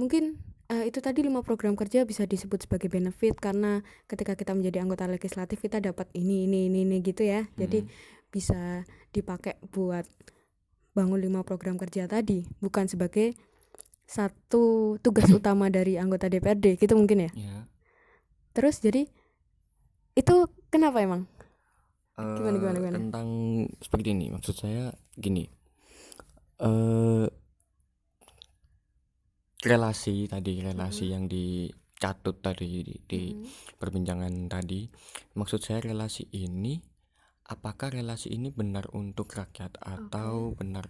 mungkin 0.00 0.40
uh, 0.72 0.84
itu 0.88 0.98
tadi 1.04 1.20
lima 1.20 1.44
program 1.44 1.76
kerja 1.76 2.08
bisa 2.08 2.24
disebut 2.24 2.64
sebagai 2.64 2.88
benefit 2.88 3.36
karena 3.36 3.84
ketika 4.08 4.32
kita 4.32 4.56
menjadi 4.56 4.80
anggota 4.80 5.04
legislatif 5.04 5.60
kita 5.60 5.78
dapat 5.78 6.08
ini 6.16 6.48
ini 6.48 6.72
ini, 6.72 6.88
ini 6.88 6.96
gitu 7.04 7.22
ya 7.22 7.44
hmm. 7.44 7.52
jadi 7.60 7.78
bisa 8.32 8.88
dipakai 9.12 9.60
buat 9.72 10.08
bangun 10.96 11.20
lima 11.20 11.44
program 11.44 11.76
kerja 11.76 12.08
tadi 12.08 12.48
bukan 12.64 12.88
sebagai 12.88 13.36
satu 14.06 14.96
tugas 15.02 15.28
utama 15.38 15.68
dari 15.68 15.98
anggota 15.98 16.30
DPRD 16.30 16.78
gitu 16.78 16.94
mungkin 16.94 17.28
ya. 17.28 17.30
Yeah. 17.34 17.62
Terus 18.54 18.80
jadi 18.80 19.04
itu 20.16 20.34
kenapa 20.72 21.02
emang? 21.04 21.28
Uh, 22.16 22.40
gimana 22.40 22.56
gimana 22.56 22.76
gimana? 22.80 22.96
Tentang 23.02 23.28
seperti 23.82 24.08
ini 24.16 24.32
maksud 24.32 24.54
saya 24.56 24.94
gini. 25.18 25.44
Uh, 26.56 27.28
relasi 29.60 30.24
tadi 30.30 30.64
relasi 30.64 31.10
hmm. 31.10 31.12
yang 31.12 31.24
dicatut 31.28 32.40
tadi 32.40 32.80
di, 32.80 32.96
di 33.04 33.22
hmm. 33.34 33.76
perbincangan 33.76 34.32
tadi 34.48 34.88
maksud 35.36 35.60
saya 35.60 35.84
relasi 35.84 36.30
ini 36.32 36.80
apakah 37.50 37.92
relasi 37.92 38.32
ini 38.32 38.48
benar 38.54 38.90
untuk 38.94 39.30
rakyat 39.34 39.76
atau 39.78 40.54
okay. 40.54 40.56
benar 40.64 40.86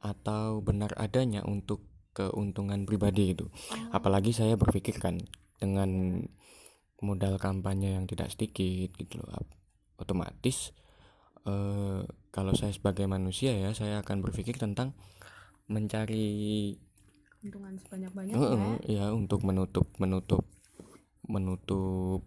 atau 0.00 0.64
benar 0.64 0.96
adanya 0.96 1.44
untuk 1.44 1.89
keuntungan 2.12 2.84
pribadi 2.86 3.34
itu. 3.36 3.46
Oh. 3.46 3.96
Apalagi 3.96 4.34
saya 4.34 4.58
berpikir 4.58 4.98
kan 4.98 5.18
dengan 5.60 6.22
modal 7.00 7.40
kampanye 7.40 7.96
yang 7.96 8.04
tidak 8.10 8.32
sedikit 8.32 8.92
gitu 8.98 9.22
loh. 9.22 9.46
Otomatis 10.00 10.72
eh, 11.44 12.02
kalau 12.32 12.52
saya 12.56 12.72
sebagai 12.72 13.04
manusia 13.04 13.52
ya 13.52 13.70
saya 13.76 14.00
akan 14.00 14.24
berpikir 14.24 14.56
tentang 14.56 14.96
mencari 15.70 16.74
keuntungan 17.40 17.78
sebanyak-banyaknya 17.80 18.36
uh, 18.36 18.76
ya 18.84 19.04
untuk 19.16 19.40
menutup 19.48 19.88
menutup 19.96 20.44
menutup 21.24 22.26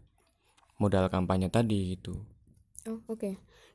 modal 0.81 1.05
kampanye 1.11 1.53
tadi 1.53 1.97
gitu. 1.97 2.17
Oh, 2.89 2.99
oke. 3.05 3.19
Okay 3.19 3.33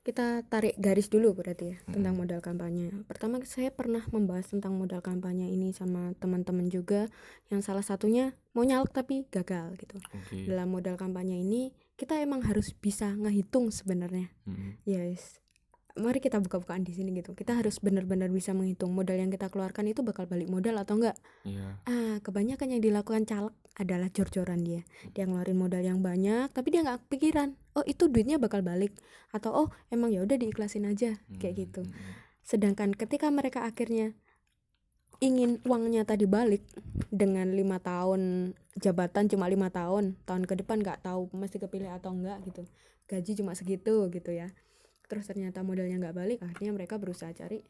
kita 0.08 0.40
tarik 0.48 0.72
garis 0.80 1.12
dulu 1.12 1.36
berarti 1.36 1.76
ya 1.76 1.84
hmm. 1.84 1.92
tentang 1.92 2.16
modal 2.16 2.40
kampanye. 2.40 2.88
Pertama 3.04 3.44
saya 3.44 3.68
pernah 3.68 4.00
membahas 4.08 4.48
tentang 4.48 4.72
modal 4.72 5.04
kampanye 5.04 5.52
ini 5.52 5.76
sama 5.76 6.16
teman-teman 6.16 6.72
juga 6.72 7.12
yang 7.52 7.60
salah 7.60 7.84
satunya 7.84 8.32
mau 8.56 8.64
nyalek 8.64 8.96
tapi 8.96 9.28
gagal 9.28 9.76
gitu. 9.76 10.00
Okay. 10.00 10.48
Dalam 10.48 10.72
modal 10.72 10.96
kampanye 10.96 11.44
ini 11.44 11.76
kita 12.00 12.24
emang 12.24 12.40
harus 12.48 12.72
bisa 12.72 13.12
ngehitung 13.20 13.68
sebenarnya. 13.68 14.32
Hmm. 14.48 14.80
Yes 14.88 15.44
mari 15.98 16.22
kita 16.22 16.38
buka-bukaan 16.38 16.86
di 16.86 16.94
sini 16.94 17.12
gitu. 17.18 17.34
Kita 17.34 17.58
harus 17.58 17.82
benar-benar 17.82 18.30
bisa 18.30 18.54
menghitung 18.54 18.94
modal 18.94 19.18
yang 19.18 19.28
kita 19.28 19.50
keluarkan 19.50 19.90
itu 19.90 20.00
bakal 20.06 20.24
balik 20.24 20.48
modal 20.48 20.78
atau 20.78 20.96
enggak. 20.96 21.16
Yeah. 21.42 21.78
ah 21.84 22.16
kebanyakan 22.22 22.78
yang 22.78 22.82
dilakukan 22.82 23.26
caleg 23.26 23.54
adalah 23.76 24.08
jor-joran 24.08 24.62
dia. 24.62 24.82
Dia 25.12 25.26
ngeluarin 25.26 25.58
modal 25.58 25.82
yang 25.82 26.00
banyak 26.00 26.50
tapi 26.54 26.74
dia 26.74 26.86
nggak 26.86 27.10
pikiran 27.10 27.58
oh 27.76 27.84
itu 27.84 28.06
duitnya 28.06 28.38
bakal 28.38 28.62
balik. 28.62 28.94
Atau 29.34 29.50
oh 29.52 29.68
emang 29.92 30.14
ya 30.14 30.22
udah 30.22 30.38
diikhlasin 30.38 30.86
aja. 30.88 31.18
Kayak 31.36 31.54
hmm, 31.54 31.62
gitu. 31.66 31.82
hmm, 31.84 31.92
hmm. 31.92 32.14
sedangkan 32.46 32.90
ketika 32.96 33.28
mereka 33.28 33.68
akhirnya 33.68 34.16
ingin 35.18 35.58
uangnya 35.66 36.06
tadi 36.06 36.30
balik 36.30 36.62
dengan 37.10 37.50
lima 37.50 37.82
tahun 37.82 38.54
jabatan 38.78 39.26
cuma 39.26 39.50
lima 39.50 39.66
tahun 39.66 40.14
tahun 40.22 40.46
ke 40.46 40.62
depan 40.62 40.78
nggak 40.78 41.02
tahu 41.02 41.26
masih 41.34 41.58
kepilih 41.58 41.90
atau 41.90 42.14
enggak 42.14 42.38
gitu. 42.46 42.62
Gaji 43.08 43.40
cuma 43.40 43.56
segitu 43.56 44.06
gitu 44.12 44.30
ya 44.30 44.52
terus 45.08 45.24
ternyata 45.24 45.64
modalnya 45.64 45.96
nggak 45.96 46.16
balik 46.16 46.38
akhirnya 46.44 46.76
mereka 46.76 47.00
berusaha 47.00 47.32
cari 47.32 47.64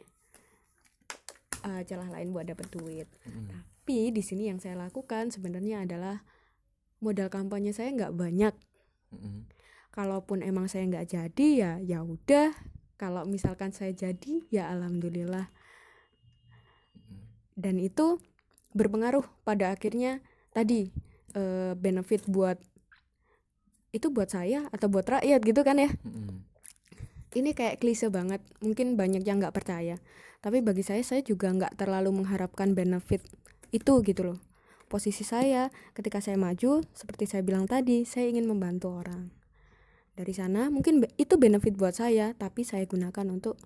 uh, 1.62 1.83
celah 1.87 2.11
lain 2.11 2.35
buat 2.35 2.45
dapet 2.47 2.66
duit. 2.75 3.09
Mm. 3.25 3.47
tapi 3.54 4.12
di 4.12 4.21
sini 4.21 4.52
yang 4.52 4.61
saya 4.61 4.76
lakukan 4.76 5.33
sebenarnya 5.33 5.88
adalah 5.88 6.21
modal 7.00 7.33
kampanye 7.33 7.73
saya 7.73 7.95
nggak 7.95 8.14
banyak. 8.14 8.54
Mm. 9.09 9.49
kalaupun 9.88 10.45
emang 10.45 10.68
saya 10.68 10.85
nggak 10.85 11.09
jadi 11.09 11.49
ya 11.57 11.73
ya 11.80 11.99
udah. 12.04 12.52
Kalau 12.99 13.23
misalkan 13.25 13.71
saya 13.71 13.95
jadi 13.95 14.42
ya 14.50 14.68
alhamdulillah. 14.75 15.49
Dan 17.54 17.78
itu 17.78 18.18
berpengaruh 18.75 19.25
pada 19.47 19.75
akhirnya 19.75 20.23
tadi 20.50 20.90
uh, 21.38 21.75
benefit 21.78 22.26
buat 22.26 22.59
itu 23.95 24.12
buat 24.12 24.28
saya 24.28 24.68
atau 24.75 24.90
buat 24.92 25.07
rakyat 25.09 25.40
gitu 25.47 25.62
kan 25.62 25.78
ya? 25.78 25.90
Mm 26.04 26.49
ini 27.37 27.52
kayak 27.52 27.82
klise 27.82 28.08
banget 28.08 28.40
mungkin 28.64 28.97
banyak 28.97 29.25
yang 29.25 29.42
nggak 29.42 29.52
percaya. 29.52 30.00
Tapi 30.38 30.62
bagi 30.62 30.87
saya 30.87 31.02
saya 31.02 31.20
juga 31.20 31.50
nggak 31.50 31.76
terlalu 31.76 32.14
mengharapkan 32.23 32.73
benefit 32.73 33.20
itu 33.75 34.00
gitu 34.06 34.32
loh. 34.32 34.38
Posisi 34.88 35.20
saya 35.20 35.68
ketika 35.92 36.25
saya 36.25 36.40
maju 36.40 36.80
seperti 36.97 37.28
saya 37.28 37.44
bilang 37.44 37.68
tadi 37.68 38.08
saya 38.08 38.32
ingin 38.32 38.49
membantu 38.49 38.97
orang. 38.97 39.28
Dari 40.16 40.32
sana 40.32 40.73
mungkin 40.73 41.04
itu 41.20 41.37
benefit 41.37 41.76
buat 41.76 41.92
saya 41.92 42.32
tapi 42.32 42.64
saya 42.64 42.88
gunakan 42.88 43.28
untuk 43.28 43.61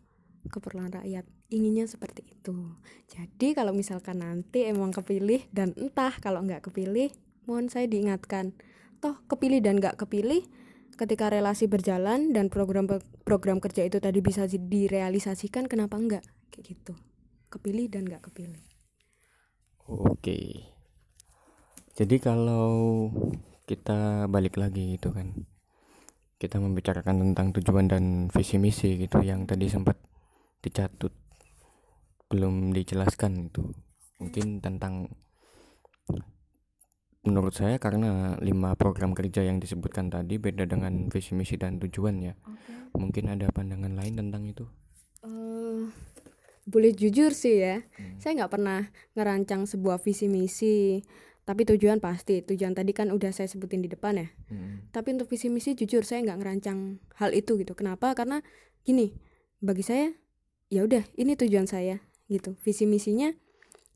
keperluan 0.50 0.90
rakyat. 0.90 1.23
Inginnya 1.52 1.87
seperti 1.87 2.26
itu. 2.26 2.75
Jadi 3.07 3.54
kalau 3.54 3.71
misalkan 3.71 4.25
nanti 4.25 4.66
emang 4.66 4.90
kepilih 4.90 5.47
dan 5.54 5.76
entah 5.78 6.16
kalau 6.19 6.42
nggak 6.42 6.66
kepilih 6.66 7.14
mohon 7.47 7.71
saya 7.71 7.87
diingatkan. 7.87 8.57
Toh 8.99 9.23
kepilih 9.31 9.62
dan 9.62 9.78
nggak 9.78 10.00
kepilih 10.02 10.42
ketika 10.97 11.33
relasi 11.33 11.67
berjalan 11.67 12.37
dan 12.37 12.53
program 12.53 12.89
program 13.25 13.59
kerja 13.59 13.87
itu 13.87 13.99
tadi 13.99 14.21
bisa 14.21 14.45
direalisasikan 14.47 15.67
kenapa 15.67 15.97
enggak? 15.99 16.25
Kayak 16.53 16.77
gitu. 16.77 16.95
Kepilih 17.49 17.89
dan 17.93 18.09
enggak 18.09 18.29
kepilih. 18.31 18.65
Oke. 19.89 20.69
Jadi 21.93 22.17
kalau 22.23 23.09
kita 23.69 24.27
balik 24.27 24.59
lagi 24.59 24.99
gitu 24.99 25.15
kan 25.15 25.33
kita 26.43 26.59
membicarakan 26.59 27.23
tentang 27.23 27.55
tujuan 27.55 27.87
dan 27.87 28.05
visi 28.27 28.59
misi 28.59 28.99
gitu 28.99 29.23
yang 29.23 29.47
tadi 29.47 29.71
sempat 29.71 29.95
dicatut 30.59 31.15
belum 32.27 32.75
dijelaskan 32.75 33.53
itu 33.53 33.63
mungkin 34.19 34.59
tentang 34.59 35.07
menurut 37.23 37.55
saya 37.55 37.79
karena 37.79 38.35
lima 38.43 38.75
program 38.75 39.14
kerja 39.14 39.47
yang 39.47 39.62
disebutkan 39.62 40.11
tadi 40.11 40.43
beda 40.43 40.67
dengan 40.67 41.07
visi 41.07 41.38
misi 41.38 41.55
dan 41.55 41.79
tujuan 41.79 42.19
ya 42.19 42.35
okay. 42.43 42.91
mungkin 42.99 43.31
ada 43.31 43.47
pandangan 43.55 43.95
lain 43.95 44.19
tentang 44.19 44.43
itu 44.50 44.67
uh, 45.23 45.87
boleh 46.67 46.91
jujur 46.91 47.31
sih 47.31 47.62
ya 47.62 47.79
hmm. 47.79 48.19
saya 48.19 48.43
nggak 48.43 48.52
pernah 48.52 48.91
ngerancang 49.14 49.71
sebuah 49.71 50.02
visi 50.02 50.26
misi 50.26 50.99
tapi 51.43 51.62
tujuan 51.67 52.02
pasti 52.02 52.43
tujuan 52.43 52.75
tadi 52.75 52.91
kan 52.91 53.14
udah 53.14 53.31
saya 53.31 53.47
sebutin 53.47 53.87
di 53.87 53.91
depan 53.91 54.19
ya 54.19 54.29
hmm. 54.50 54.91
tapi 54.91 55.14
untuk 55.14 55.31
visi 55.31 55.47
misi 55.47 55.79
jujur 55.79 56.02
saya 56.02 56.26
nggak 56.26 56.38
ngerancang 56.43 56.99
hal 57.23 57.31
itu 57.31 57.55
gitu 57.55 57.79
kenapa 57.79 58.19
karena 58.19 58.43
gini 58.83 59.14
bagi 59.62 59.87
saya 59.87 60.11
ya 60.75 60.83
udah 60.83 61.07
ini 61.14 61.38
tujuan 61.38 61.71
saya 61.71 62.02
gitu 62.26 62.59
visi 62.67 62.83
misinya 62.83 63.31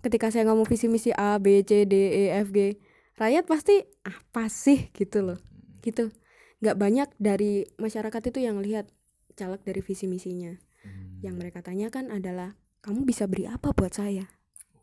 ketika 0.06 0.30
saya 0.30 0.47
ngomong 0.47 0.66
visi 0.71 0.87
misi 0.87 1.11
A 1.11 1.42
B 1.42 1.66
C 1.66 1.83
D 1.83 1.95
E 2.14 2.25
F 2.38 2.54
G 2.54 2.78
rakyat 3.16 3.44
pasti 3.49 3.80
apa 4.04 4.49
sih 4.52 4.92
gitu 4.92 5.25
loh 5.25 5.40
gitu 5.80 6.12
nggak 6.61 6.76
banyak 6.76 7.08
dari 7.16 7.64
masyarakat 7.80 8.23
itu 8.28 8.38
yang 8.44 8.61
lihat 8.61 8.88
caleg 9.37 9.61
dari 9.64 9.80
visi 9.80 10.04
misinya 10.08 10.52
hmm. 10.85 11.25
yang 11.25 11.37
mereka 11.37 11.64
tanyakan 11.64 12.12
adalah 12.12 12.56
kamu 12.85 13.08
bisa 13.08 13.25
beri 13.25 13.49
apa 13.49 13.73
buat 13.73 13.92
saya 13.92 14.28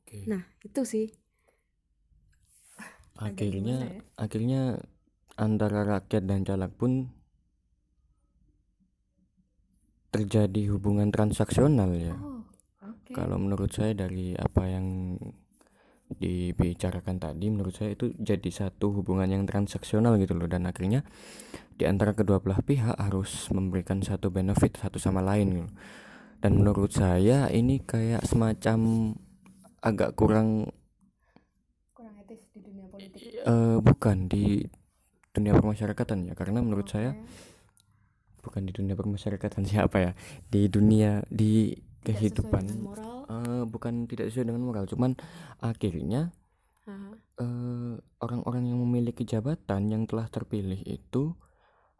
okay. 0.02 0.26
nah 0.26 0.42
itu 0.66 0.82
sih 0.86 1.08
akhirnya 3.18 3.78
ya? 3.86 4.02
akhirnya 4.18 4.62
antara 5.38 5.86
rakyat 5.86 6.24
dan 6.26 6.42
caleg 6.42 6.74
pun 6.74 7.14
terjadi 10.14 10.74
hubungan 10.74 11.10
transaksional 11.10 11.90
ya 11.98 12.14
oh, 12.18 12.46
okay. 12.82 13.14
kalau 13.18 13.38
menurut 13.38 13.74
saya 13.74 13.98
dari 13.98 14.38
apa 14.38 14.62
yang 14.70 15.18
dibicarakan 16.18 17.22
tadi 17.22 17.50
menurut 17.50 17.74
saya 17.76 17.94
itu 17.96 18.14
jadi 18.18 18.50
satu 18.50 19.02
hubungan 19.02 19.30
yang 19.30 19.44
transaksional 19.46 20.18
gitu 20.22 20.34
loh 20.38 20.50
dan 20.50 20.66
akhirnya 20.66 21.06
di 21.74 21.90
antara 21.90 22.14
kedua 22.14 22.40
belah 22.40 22.62
pihak 22.62 22.96
harus 22.98 23.50
memberikan 23.50 24.02
satu 24.06 24.30
benefit 24.30 24.78
satu 24.78 25.02
sama 25.02 25.26
lain 25.26 25.48
gitu. 25.66 25.70
dan 26.42 26.52
menurut 26.60 26.94
saya 26.94 27.50
ini 27.50 27.82
kayak 27.82 28.22
semacam 28.26 29.12
agak 29.82 30.14
kurang 30.14 30.70
kurang 31.92 32.16
etis 32.24 32.46
di 32.54 32.60
dunia 32.62 32.86
politik 32.88 33.42
uh, 33.44 33.82
bukan 33.82 34.30
di 34.30 34.64
dunia 35.34 35.58
permasyarakatan 35.58 36.30
ya 36.30 36.34
karena 36.38 36.62
menurut 36.62 36.86
okay. 36.88 36.94
saya 36.94 37.12
bukan 38.44 38.68
di 38.68 38.72
dunia 38.76 38.94
permasyarakatan 38.94 39.66
siapa 39.72 39.98
ya 39.98 40.12
di 40.52 40.70
dunia 40.70 41.26
di 41.32 41.74
kehidupan 42.04 42.64
uh, 43.32 43.64
bukan 43.66 44.06
tidak 44.06 44.30
sesuai 44.30 44.52
dengan 44.52 44.64
moral 44.64 44.86
cuman 44.86 45.16
akhirnya 45.64 46.36
uh, 47.40 47.96
orang-orang 48.20 48.70
yang 48.70 48.80
memiliki 48.84 49.24
jabatan 49.24 49.90
yang 49.90 50.04
telah 50.06 50.28
terpilih 50.28 50.80
itu 50.84 51.34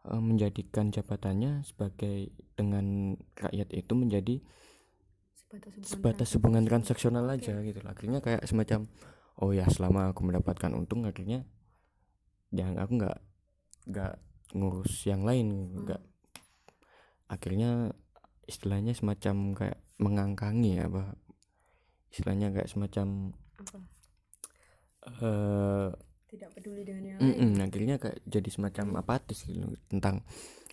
uh, 0.08 0.20
menjadikan 0.20 0.92
jabatannya 0.92 1.64
sebagai 1.64 2.30
dengan 2.54 3.16
rakyat 3.34 3.72
itu 3.72 3.92
menjadi 3.96 4.36
sebatas 5.86 6.34
hubungan, 6.34 6.66
transaksional 6.66 7.30
okay. 7.30 7.54
aja 7.54 7.54
gitu 7.62 7.78
akhirnya 7.86 8.18
kayak 8.18 8.42
semacam 8.42 8.90
oh 9.38 9.54
ya 9.54 9.66
selama 9.70 10.10
aku 10.10 10.26
mendapatkan 10.26 10.74
untung 10.74 11.06
akhirnya 11.06 11.46
jangan 12.50 12.74
aku 12.82 12.92
nggak 12.98 13.18
nggak 13.90 14.14
ngurus 14.54 15.06
yang 15.06 15.22
lain 15.26 15.74
nggak. 15.84 16.02
Hmm. 16.02 16.12
akhirnya 17.30 17.70
istilahnya 18.46 18.92
semacam 18.94 19.54
kayak 19.56 19.78
mengangkangi 19.98 20.82
ya 20.82 20.90
apa 20.90 21.14
istilahnya 22.14 22.54
kayak 22.54 22.70
semacam 22.70 23.34
apa? 23.58 23.78
Uh, 25.04 25.90
tidak 26.30 26.50
peduli 26.54 26.82
dengan 26.82 27.14
yang 27.14 27.18
mm 27.18 27.34
-mm, 27.34 27.50
lain. 27.58 27.64
akhirnya 27.66 27.96
kayak 27.98 28.18
jadi 28.26 28.48
semacam 28.50 28.86
apatis 29.02 29.46
gitu 29.46 29.74
tentang 29.90 30.22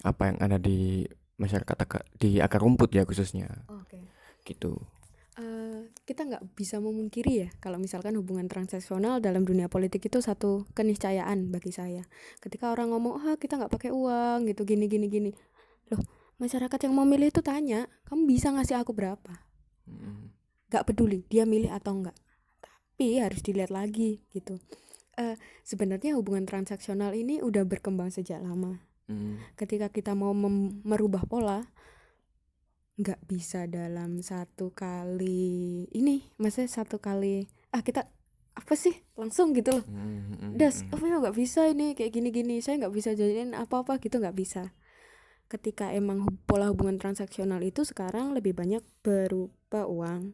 apa 0.02 0.34
yang 0.34 0.38
ada 0.42 0.58
di 0.58 1.06
masyarakat 1.42 1.76
di 2.18 2.38
akar 2.38 2.62
rumput 2.62 2.94
ya 2.94 3.06
khususnya. 3.06 3.50
Oh, 3.70 3.82
okay. 3.82 4.06
gitu. 4.46 4.78
Uh, 5.38 5.90
kita 6.06 6.28
nggak 6.28 6.54
bisa 6.54 6.78
memungkiri 6.78 7.48
ya 7.48 7.50
kalau 7.58 7.82
misalkan 7.82 8.14
hubungan 8.20 8.46
transaksional 8.46 9.18
dalam 9.18 9.42
dunia 9.42 9.66
politik 9.72 10.06
itu 10.06 10.22
satu 10.22 10.70
keniscayaan 10.78 11.50
bagi 11.50 11.74
saya. 11.74 12.06
Ketika 12.38 12.70
orang 12.70 12.94
ngomong 12.94 13.22
ah 13.26 13.36
kita 13.42 13.58
nggak 13.58 13.74
pakai 13.74 13.90
uang 13.90 14.46
gitu 14.50 14.62
gini 14.66 14.86
gini 14.86 15.10
gini. 15.10 15.32
Loh 15.90 16.21
masyarakat 16.42 16.90
yang 16.90 16.98
mau 16.98 17.06
milih 17.06 17.30
itu 17.30 17.46
tanya 17.46 17.86
kamu 18.10 18.26
bisa 18.26 18.50
ngasih 18.50 18.82
aku 18.82 18.98
berapa? 18.98 19.46
Hmm. 19.86 20.34
Gak 20.74 20.90
peduli 20.90 21.24
dia 21.30 21.46
milih 21.46 21.70
atau 21.70 21.94
enggak 21.94 22.18
tapi 23.02 23.18
harus 23.18 23.42
dilihat 23.42 23.74
lagi 23.74 24.22
gitu. 24.30 24.62
Uh, 25.18 25.34
sebenarnya 25.66 26.14
hubungan 26.14 26.46
transaksional 26.46 27.18
ini 27.18 27.42
udah 27.42 27.66
berkembang 27.66 28.14
sejak 28.14 28.42
lama. 28.42 28.82
Hmm. 29.10 29.44
ketika 29.60 29.92
kita 29.92 30.16
mau 30.16 30.32
merubah 30.86 31.28
pola 31.28 31.68
nggak 32.96 33.20
bisa 33.28 33.68
dalam 33.68 34.24
satu 34.24 34.72
kali 34.72 35.84
ini 35.92 36.32
maksudnya 36.40 36.70
satu 36.72 37.02
kali 37.02 37.44
ah 37.76 37.82
kita 37.84 38.08
apa 38.54 38.74
sih? 38.78 38.94
Langsung 39.18 39.58
gitu 39.58 39.82
loh. 39.82 39.86
Das 40.54 40.86
oh 40.94 41.02
ya 41.02 41.18
nggak 41.18 41.34
bisa 41.36 41.66
ini 41.74 41.98
kayak 41.98 42.14
gini 42.14 42.30
gini 42.30 42.56
saya 42.62 42.86
nggak 42.86 42.94
bisa 42.94 43.18
jadiin 43.18 43.58
apa 43.58 43.82
apa 43.82 43.98
gitu 43.98 44.22
nggak 44.22 44.38
bisa 44.38 44.70
ketika 45.52 45.92
emang 45.92 46.24
pola 46.48 46.72
hubungan 46.72 46.96
transaksional 46.96 47.60
itu 47.60 47.84
sekarang 47.84 48.32
lebih 48.32 48.56
banyak 48.56 48.80
berupa 49.04 49.84
uang. 49.84 50.32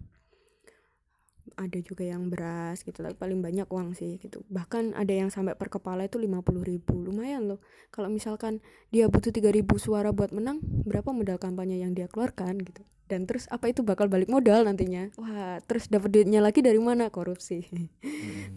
Ada 1.58 1.82
juga 1.82 2.06
yang 2.06 2.30
beras 2.30 2.86
gitu 2.86 3.02
tapi 3.02 3.18
paling 3.18 3.42
banyak 3.42 3.66
uang 3.66 3.98
sih 3.98 4.22
gitu. 4.22 4.46
Bahkan 4.46 4.94
ada 4.94 5.10
yang 5.10 5.34
sampai 5.34 5.58
per 5.58 5.74
kepala 5.74 6.06
itu 6.06 6.22
lima 6.22 6.46
puluh 6.46 6.62
ribu 6.62 7.02
lumayan 7.02 7.50
loh. 7.50 7.66
Kalau 7.90 8.14
misalkan 8.14 8.62
dia 8.94 9.10
butuh 9.10 9.34
tiga 9.34 9.50
ribu 9.50 9.82
suara 9.82 10.14
buat 10.14 10.30
menang 10.30 10.62
berapa 10.62 11.10
modal 11.10 11.42
kampanye 11.42 11.82
yang 11.82 11.98
dia 11.98 12.06
keluarkan 12.06 12.62
gitu. 12.62 12.86
Dan 13.10 13.26
terus 13.26 13.50
apa 13.50 13.74
itu 13.74 13.82
bakal 13.82 14.06
balik 14.06 14.30
modal 14.30 14.70
nantinya? 14.70 15.10
Wah 15.18 15.58
terus 15.66 15.90
dapat 15.90 16.14
duitnya 16.14 16.46
lagi 16.46 16.62
dari 16.62 16.78
mana? 16.78 17.10
Korupsi. 17.10 17.66
Hmm. 17.74 17.90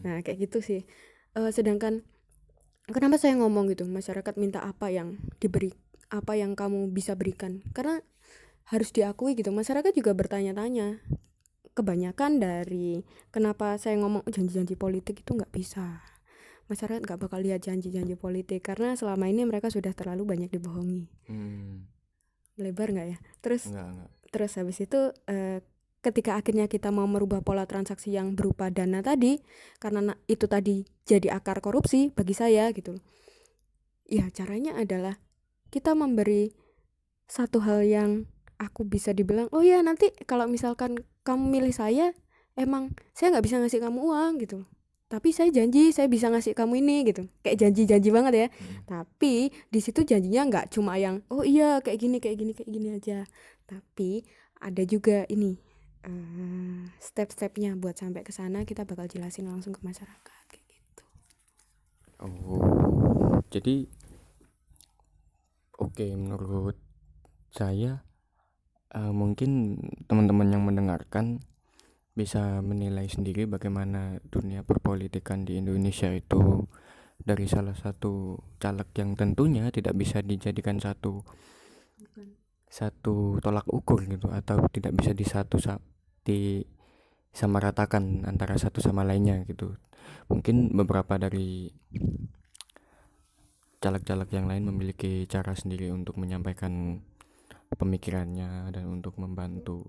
nah 0.05 0.21
kayak 0.21 0.51
gitu 0.51 0.61
sih. 0.61 0.85
Uh, 1.33 1.49
sedangkan 1.49 2.05
kenapa 2.91 3.17
saya 3.17 3.39
ngomong 3.41 3.71
gitu? 3.73 3.87
Masyarakat 3.89 4.35
minta 4.37 4.61
apa 4.61 4.93
yang 4.93 5.17
diberi 5.41 5.73
apa 6.11 6.37
yang 6.37 6.59
kamu 6.59 6.91
bisa 6.91 7.15
berikan. 7.15 7.63
Karena 7.71 8.03
harus 8.71 8.91
diakui 8.95 9.35
gitu 9.39 9.51
masyarakat 9.55 9.91
juga 9.95 10.13
bertanya-tanya. 10.15 11.03
Kebanyakan 11.71 12.43
dari 12.43 13.07
kenapa 13.31 13.79
saya 13.79 13.97
ngomong 14.03 14.27
janji-janji 14.27 14.75
politik 14.75 15.23
itu 15.23 15.31
nggak 15.35 15.55
bisa. 15.55 16.03
Masyarakat 16.67 17.03
nggak 17.03 17.19
bakal 17.19 17.43
lihat 17.43 17.63
janji-janji 17.63 18.15
politik 18.19 18.63
karena 18.63 18.95
selama 18.95 19.31
ini 19.31 19.47
mereka 19.47 19.71
sudah 19.71 19.95
terlalu 19.95 20.27
banyak 20.27 20.51
dibohongi. 20.51 21.11
Hmm. 21.31 21.87
lebar 22.61 22.93
nggak 22.93 23.09
ya? 23.09 23.19
Terus 23.41 23.73
enggak, 23.73 23.89
enggak. 23.89 24.09
terus 24.29 24.53
habis 24.61 24.79
itu 24.85 25.01
eh, 25.33 25.65
ketika 26.05 26.37
akhirnya 26.37 26.69
kita 26.69 26.93
mau 26.93 27.09
merubah 27.09 27.41
pola 27.41 27.65
transaksi 27.65 28.13
yang 28.13 28.37
berupa 28.37 28.69
dana 28.69 29.01
tadi 29.01 29.41
karena 29.81 30.13
itu 30.29 30.45
tadi 30.45 30.85
jadi 31.09 31.33
akar 31.33 31.65
korupsi 31.65 32.13
bagi 32.13 32.37
saya 32.37 32.69
gitu. 32.77 33.01
Ya 34.05 34.29
caranya 34.29 34.77
adalah 34.77 35.17
kita 35.71 35.95
memberi 35.95 36.51
satu 37.31 37.63
hal 37.63 37.87
yang 37.87 38.27
aku 38.61 38.85
bisa 38.85 39.15
dibilang 39.15 39.49
oh 39.55 39.65
ya 39.65 39.81
nanti 39.81 40.11
kalau 40.29 40.45
misalkan 40.51 41.01
kamu 41.25 41.47
milih 41.49 41.73
saya 41.73 42.13
emang 42.59 42.93
saya 43.15 43.33
nggak 43.33 43.45
bisa 43.47 43.57
ngasih 43.63 43.81
kamu 43.81 43.99
uang 44.03 44.33
gitu. 44.43 44.59
Tapi 45.11 45.35
saya 45.35 45.51
janji 45.51 45.91
saya 45.91 46.07
bisa 46.07 46.31
ngasih 46.31 46.55
kamu 46.55 46.87
ini 46.87 46.97
gitu. 47.11 47.27
Kayak 47.43 47.67
janji-janji 47.67 48.11
banget 48.15 48.35
ya. 48.35 48.47
Hmm. 48.47 48.83
tapi 48.87 49.51
di 49.51 49.81
situ 49.83 50.07
janjinya 50.07 50.47
nggak 50.47 50.67
cuma 50.71 50.95
yang 50.99 51.23
oh 51.31 51.43
iya 51.43 51.83
kayak 51.83 51.99
gini 51.99 52.17
kayak 52.23 52.37
gini 52.39 52.53
kayak 52.55 52.71
gini 52.71 52.89
aja. 52.95 53.19
Tapi 53.67 54.23
ada 54.63 54.83
juga 54.87 55.27
ini 55.27 55.59
uh, 56.07 56.87
step-stepnya 57.03 57.75
buat 57.75 57.99
sampai 57.99 58.23
ke 58.23 58.31
sana 58.31 58.63
kita 58.63 58.87
bakal 58.87 59.11
jelasin 59.11 59.51
langsung 59.51 59.75
ke 59.75 59.83
masyarakat 59.83 60.43
kayak 60.47 60.67
gitu. 60.69 61.05
Oh 62.23 63.43
jadi 63.51 63.91
oke 65.91 66.07
menurut 66.15 66.79
saya 67.51 68.07
uh, 68.95 69.11
mungkin 69.11 69.83
teman-teman 70.07 70.55
yang 70.55 70.63
mendengarkan 70.63 71.43
bisa 72.15 72.63
menilai 72.63 73.11
sendiri 73.11 73.51
bagaimana 73.51 74.23
dunia 74.31 74.63
perpolitikan 74.63 75.43
di 75.43 75.59
Indonesia 75.59 76.11
itu 76.15 76.67
dari 77.21 77.51
salah 77.51 77.75
satu 77.75 78.39
caleg 78.63 78.87
yang 78.97 79.19
tentunya 79.19 79.67
tidak 79.75 79.99
bisa 79.99 80.23
dijadikan 80.23 80.79
satu 80.79 81.27
satu 82.71 83.43
tolak 83.43 83.67
ukur 83.67 84.07
gitu 84.07 84.31
atau 84.31 84.63
tidak 84.71 84.95
bisa 84.95 85.11
di 85.11 85.27
satu 85.27 85.59
di 86.23 86.63
sama 87.35 87.59
ratakan 87.59 88.27
antara 88.27 88.55
satu 88.59 88.79
sama 88.79 89.03
lainnya 89.03 89.43
gitu. 89.47 89.75
Mungkin 90.31 90.75
beberapa 90.75 91.19
dari 91.19 91.71
caleg-caleg 93.81 94.29
yang 94.31 94.47
lain 94.47 94.69
memiliki 94.69 95.25
cara 95.25 95.57
sendiri 95.57 95.89
untuk 95.89 96.21
menyampaikan 96.21 97.01
pemikirannya 97.73 98.69
dan 98.71 98.85
untuk 98.87 99.17
membantu 99.17 99.89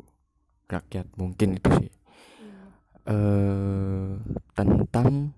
rakyat. 0.71 1.11
Mungkin 1.19 1.59
itu 1.59 1.69
sih. 1.75 1.91
Hmm. 1.91 2.67
uh, 3.11 4.11
tentang 4.55 5.35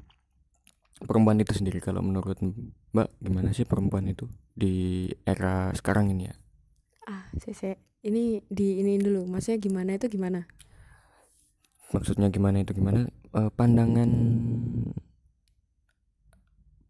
perempuan 1.03 1.41
itu 1.41 1.51
sendiri 1.57 1.83
kalau 1.83 1.99
menurut 1.99 2.39
mbak 2.93 3.09
gimana 3.19 3.51
sih 3.51 3.67
perempuan 3.67 4.07
itu 4.07 4.29
di 4.53 5.09
era 5.25 5.73
sekarang 5.73 6.13
ini 6.13 6.29
ya? 6.29 6.35
Ah 7.09 7.27
saya 7.35 7.75
ini 8.05 8.45
di 8.47 8.79
ini 8.79 9.01
dulu. 9.01 9.25
Maksudnya 9.25 9.59
gimana 9.59 9.97
itu 9.97 10.07
gimana? 10.13 10.45
Maksudnya 11.89 12.29
gimana 12.29 12.61
itu 12.61 12.71
gimana? 12.77 13.09
Uh, 13.33 13.49
pandangan 13.49 14.09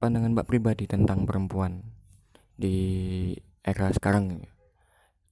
pandangan 0.03 0.35
Mbak 0.35 0.51
pribadi 0.51 0.83
tentang 0.83 1.23
perempuan 1.23 1.79
di 2.59 3.31
era 3.63 3.87
sekarang 3.95 4.43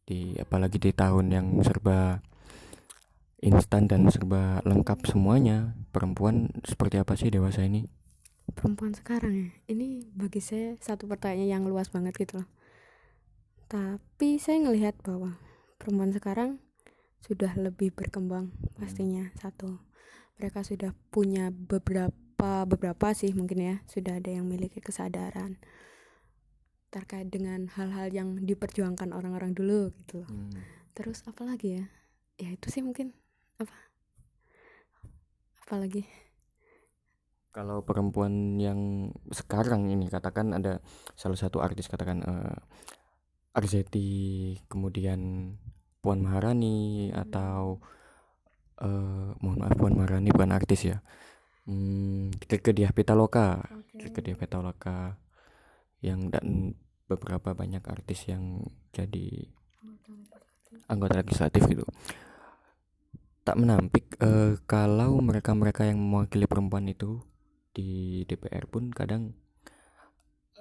di 0.07 0.39
apalagi 0.39 0.79
di 0.79 0.95
tahun 0.95 1.27
yang 1.27 1.47
serba 1.59 2.23
instan 3.43 3.91
dan 3.91 4.07
serba 4.07 4.63
lengkap 4.63 5.03
semuanya 5.03 5.75
perempuan 5.91 6.55
seperti 6.63 7.03
apa 7.03 7.19
sih 7.19 7.27
dewasa 7.27 7.67
ini? 7.67 7.83
Perempuan 8.55 8.95
sekarang 8.95 9.35
ya? 9.35 9.49
Ini 9.75 10.07
bagi 10.15 10.39
saya 10.39 10.79
satu 10.79 11.03
pertanyaan 11.03 11.59
yang 11.59 11.63
luas 11.67 11.91
banget 11.91 12.15
gitu 12.15 12.39
loh. 12.39 12.47
Tapi 13.67 14.39
saya 14.39 14.63
ngelihat 14.63 14.95
bahwa 15.03 15.35
perempuan 15.83 16.15
sekarang 16.15 16.63
sudah 17.19 17.51
lebih 17.59 17.91
berkembang 17.91 18.55
pastinya. 18.79 19.35
Satu 19.35 19.83
mereka 20.39 20.63
sudah 20.63 20.95
punya 21.11 21.51
beberapa 21.51 22.15
beberapa 22.65 23.13
sih 23.13 23.31
mungkin 23.37 23.59
ya 23.61 23.75
sudah 23.85 24.17
ada 24.17 24.29
yang 24.33 24.49
memiliki 24.49 24.81
kesadaran 24.81 25.61
terkait 26.91 27.31
dengan 27.31 27.71
hal-hal 27.71 28.11
yang 28.11 28.29
diperjuangkan 28.43 29.15
orang-orang 29.15 29.55
dulu 29.55 29.95
gitu 30.03 30.25
loh. 30.25 30.29
Hmm. 30.29 30.51
terus 30.91 31.23
apa 31.23 31.47
lagi 31.47 31.79
ya? 31.79 31.85
Ya 32.35 32.49
itu 32.51 32.67
sih 32.67 32.83
mungkin. 32.83 33.15
Apa? 33.61 33.75
Apalagi 35.63 36.03
kalau 37.51 37.83
perempuan 37.83 38.55
yang 38.57 39.11
sekarang 39.27 39.91
ini 39.91 40.07
katakan 40.07 40.55
ada 40.55 40.79
salah 41.19 41.35
satu 41.35 41.59
artis 41.59 41.91
katakan 41.91 42.23
uh, 42.23 42.55
Arzeti 43.51 44.55
kemudian 44.71 45.51
Puan 45.99 46.23
Maharani 46.23 47.11
atau 47.11 47.83
uh, 48.79 49.35
mohon 49.43 49.59
maaf 49.59 49.75
Puan 49.75 49.99
Maharani 49.99 50.31
bukan 50.31 50.55
artis 50.55 50.87
ya 50.87 51.03
hmm, 51.67 52.41
Keke 52.41 52.71
Diah 52.73 52.93
Pitaloka 52.93 53.61
okay. 53.61 54.09
Keke 54.09 54.19
Diah 54.23 54.39
Pitaloka 54.39 55.17
yang 56.01 56.33
dan 56.33 56.73
beberapa 57.05 57.53
banyak 57.53 57.83
artis 57.85 58.25
yang 58.31 58.65
jadi 58.95 59.45
anggota 60.87 61.21
legislatif 61.21 61.67
gitu. 61.67 61.85
Tak 63.41 63.57
menampik 63.57 64.15
uh, 64.21 64.55
kalau 64.69 65.19
mereka-mereka 65.19 65.85
yang 65.89 65.99
mewakili 65.99 66.45
perempuan 66.45 66.87
itu 66.87 67.19
di 67.71 68.21
DPR 68.27 68.67
pun 68.67 68.91
kadang 68.91 69.31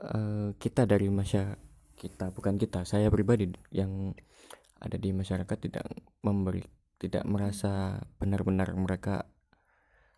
uh, 0.00 0.54
kita 0.56 0.86
dari 0.86 1.10
masa 1.10 1.58
kita 1.98 2.32
bukan 2.32 2.56
kita 2.56 2.88
saya 2.88 3.12
pribadi 3.12 3.50
yang 3.74 4.14
ada 4.80 4.96
di 4.96 5.12
masyarakat 5.12 5.58
tidak 5.60 5.84
memberi 6.24 6.64
tidak 6.96 7.26
merasa 7.28 8.00
benar-benar 8.16 8.72
mereka 8.72 9.28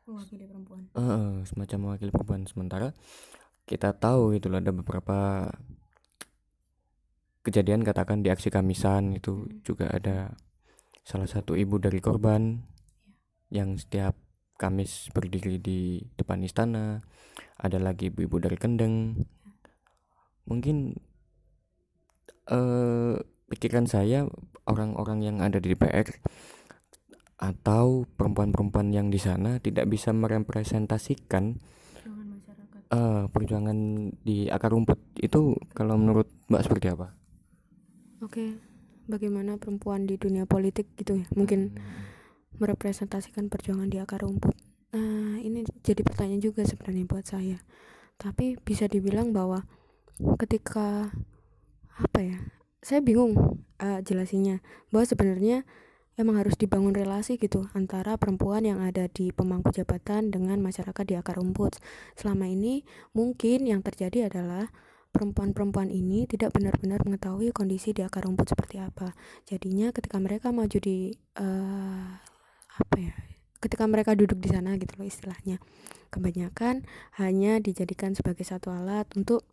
mewakili 0.07 0.45
perempuan. 0.49 0.83
Uh, 0.95 1.43
semacam 1.47 1.79
mewakili 1.91 2.11
perempuan. 2.11 2.43
Sementara 2.49 2.88
kita 3.67 3.95
tahu 3.95 4.35
itu 4.37 4.51
ada 4.51 4.75
beberapa 4.75 5.51
kejadian 7.43 7.83
katakan 7.83 8.23
di 8.23 8.31
aksi 8.31 8.51
kamisan 8.51 9.19
itu 9.19 9.47
hmm. 9.47 9.67
juga 9.67 9.91
ada 9.91 10.35
salah 11.03 11.27
satu 11.27 11.59
ibu 11.59 11.83
dari 11.83 11.99
korban 11.99 12.62
yang 13.51 13.75
setiap 13.77 14.15
Kamis 14.62 15.11
berdiri 15.11 15.59
di 15.59 15.99
depan 16.15 16.38
istana 16.47 17.03
ada 17.59 17.83
lagi 17.83 18.15
ibu-ibu 18.15 18.38
dari 18.38 18.55
Kendeng. 18.55 19.27
Mungkin 20.47 20.95
eh, 22.47 23.15
pikiran 23.51 23.91
saya 23.91 24.23
orang-orang 24.71 25.27
yang 25.27 25.37
ada 25.43 25.59
di 25.59 25.75
DPR 25.75 26.07
atau 27.43 28.07
perempuan-perempuan 28.15 28.95
yang 28.95 29.11
di 29.11 29.19
sana 29.19 29.59
tidak 29.59 29.91
bisa 29.91 30.15
merepresentasikan 30.15 31.59
uh, 32.95 33.27
perjuangan 33.27 34.09
di 34.23 34.47
akar 34.47 34.71
rumput. 34.71 35.19
Itu 35.19 35.59
kalau 35.75 35.99
menurut 35.99 36.31
Mbak 36.47 36.63
seperti 36.63 36.87
apa? 36.95 37.11
Oke 38.23 38.71
bagaimana 39.11 39.59
perempuan 39.59 40.07
di 40.07 40.15
dunia 40.15 40.47
politik 40.47 40.87
gitu 40.95 41.19
ya 41.19 41.27
mungkin 41.35 41.75
hmm. 41.75 42.63
merepresentasikan 42.63 43.51
perjuangan 43.51 43.91
di 43.91 43.99
akar 43.99 44.23
rumput. 44.23 44.55
Nah 44.95 45.43
ini 45.43 45.67
jadi 45.83 46.07
pertanyaan 46.07 46.43
juga 46.43 46.63
sebenarnya 46.63 47.05
buat 47.11 47.27
saya. 47.27 47.59
Tapi 48.21 48.61
bisa 48.63 48.87
dibilang 48.87 49.35
bahwa 49.35 49.67
ketika 50.39 51.11
apa 51.99 52.21
ya 52.23 52.39
saya 52.79 53.03
bingung 53.03 53.59
uh, 53.83 54.01
jelasinya 54.07 54.63
bahwa 54.95 55.05
sebenarnya 55.07 55.67
emang 56.20 56.44
harus 56.44 56.55
dibangun 56.61 56.92
relasi 56.92 57.40
gitu 57.40 57.68
antara 57.72 58.20
perempuan 58.20 58.68
yang 58.68 58.85
ada 58.85 59.09
di 59.09 59.33
pemangku 59.33 59.72
jabatan 59.72 60.29
dengan 60.29 60.61
masyarakat 60.61 61.05
di 61.09 61.14
akar 61.16 61.40
rumput. 61.40 61.81
Selama 62.18 62.48
ini 62.48 62.85
mungkin 63.16 63.64
yang 63.64 63.81
terjadi 63.81 64.29
adalah 64.29 64.68
perempuan-perempuan 65.12 65.92
ini 65.92 66.25
tidak 66.25 66.57
benar-benar 66.57 67.05
mengetahui 67.05 67.53
kondisi 67.53 67.92
di 67.92 68.01
akar 68.01 68.25
rumput 68.25 68.53
seperti 68.53 68.81
apa. 68.81 69.12
Jadinya 69.44 69.92
ketika 69.92 70.16
mereka 70.20 70.53
maju 70.53 70.79
di 70.81 71.12
uh, 71.37 72.09
apa 72.81 72.96
ya? 72.96 73.14
Ketika 73.62 73.87
mereka 73.87 74.18
duduk 74.18 74.42
di 74.42 74.51
sana 74.51 74.75
gitu 74.81 74.98
loh 74.98 75.07
istilahnya. 75.07 75.62
Kebanyakan 76.12 76.85
hanya 77.22 77.62
dijadikan 77.62 78.12
sebagai 78.12 78.42
satu 78.44 78.68
alat 78.75 79.07
untuk 79.14 79.46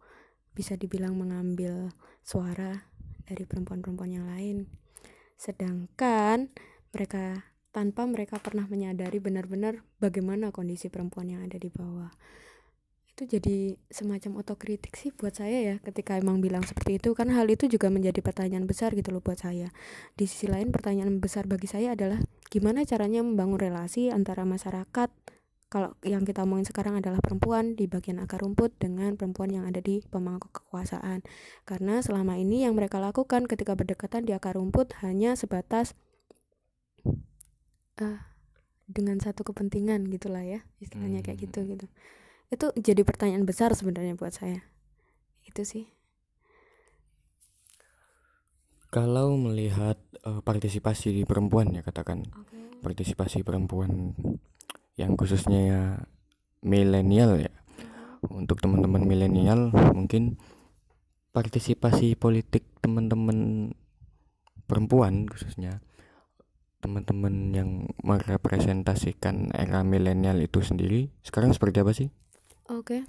bisa 0.58 0.76
dibilang 0.76 1.16
mengambil 1.16 1.94
suara 2.26 2.90
dari 3.30 3.46
perempuan-perempuan 3.46 4.12
yang 4.12 4.26
lain. 4.28 4.79
Sedangkan 5.40 6.52
mereka 6.92 7.48
tanpa 7.72 8.04
mereka 8.04 8.44
pernah 8.44 8.68
menyadari 8.68 9.24
benar-benar 9.24 9.88
bagaimana 10.04 10.52
kondisi 10.52 10.92
perempuan 10.92 11.32
yang 11.32 11.48
ada 11.48 11.56
di 11.56 11.72
bawah. 11.72 12.12
Itu 13.16 13.24
jadi 13.24 13.80
semacam 13.88 14.44
otokritik 14.44 14.96
sih 15.00 15.16
buat 15.16 15.36
saya 15.36 15.60
ya 15.60 15.76
ketika 15.80 16.20
emang 16.20 16.44
bilang 16.44 16.64
seperti 16.68 17.00
itu 17.00 17.16
karena 17.16 17.40
hal 17.40 17.48
itu 17.48 17.72
juga 17.72 17.88
menjadi 17.88 18.20
pertanyaan 18.20 18.68
besar 18.68 18.92
gitu 18.96 19.16
loh 19.16 19.24
buat 19.24 19.40
saya. 19.40 19.72
Di 20.20 20.28
sisi 20.28 20.52
lain 20.52 20.76
pertanyaan 20.76 21.24
besar 21.24 21.48
bagi 21.48 21.72
saya 21.72 21.96
adalah 21.96 22.20
gimana 22.52 22.84
caranya 22.84 23.24
membangun 23.24 23.64
relasi 23.64 24.12
antara 24.12 24.44
masyarakat 24.44 25.08
kalau 25.70 25.94
yang 26.02 26.26
kita 26.26 26.42
omongin 26.42 26.66
sekarang 26.66 26.98
adalah 26.98 27.22
perempuan 27.22 27.78
di 27.78 27.86
bagian 27.86 28.18
akar 28.18 28.42
rumput 28.42 28.74
dengan 28.82 29.14
perempuan 29.14 29.54
yang 29.54 29.70
ada 29.70 29.78
di 29.78 30.02
pemangku 30.02 30.50
kekuasaan. 30.50 31.22
Karena 31.62 32.02
selama 32.02 32.42
ini 32.42 32.66
yang 32.66 32.74
mereka 32.74 32.98
lakukan 32.98 33.46
ketika 33.46 33.78
berdekatan 33.78 34.26
di 34.26 34.34
akar 34.34 34.58
rumput 34.58 34.98
hanya 35.06 35.38
sebatas 35.38 35.94
uh, 38.02 38.20
dengan 38.90 39.22
satu 39.22 39.46
kepentingan 39.46 40.10
gitulah 40.10 40.42
ya 40.42 40.66
istilahnya 40.82 41.22
kayak 41.22 41.46
gitu 41.46 41.62
hmm. 41.62 41.70
gitu. 41.78 41.86
Itu 42.50 42.66
jadi 42.74 43.06
pertanyaan 43.06 43.46
besar 43.46 43.70
sebenarnya 43.78 44.18
buat 44.18 44.34
saya. 44.34 44.66
Itu 45.46 45.62
sih. 45.70 45.86
Kalau 48.90 49.38
melihat 49.38 50.02
uh, 50.26 50.42
partisipasi 50.42 51.14
di 51.14 51.24
perempuan 51.30 51.70
ya 51.78 51.86
katakan. 51.86 52.26
Okay. 52.26 52.58
partisipasi 52.80 53.44
perempuan 53.44 54.16
yang 55.00 55.16
khususnya 55.16 55.60
ya 55.64 55.82
milenial 56.60 57.40
ya 57.40 57.54
untuk 58.28 58.60
teman-teman 58.60 59.08
milenial 59.08 59.72
mungkin 59.96 60.36
partisipasi 61.32 62.20
politik 62.20 62.68
teman-teman 62.84 63.72
perempuan 64.68 65.24
khususnya 65.24 65.80
teman-teman 66.84 67.56
yang 67.56 67.70
merepresentasikan 68.04 69.56
era 69.56 69.88
milenial 69.88 70.36
itu 70.44 70.60
sendiri 70.60 71.08
sekarang 71.24 71.56
seperti 71.56 71.80
apa 71.80 71.96
sih 71.96 72.10
Oke. 72.70 73.02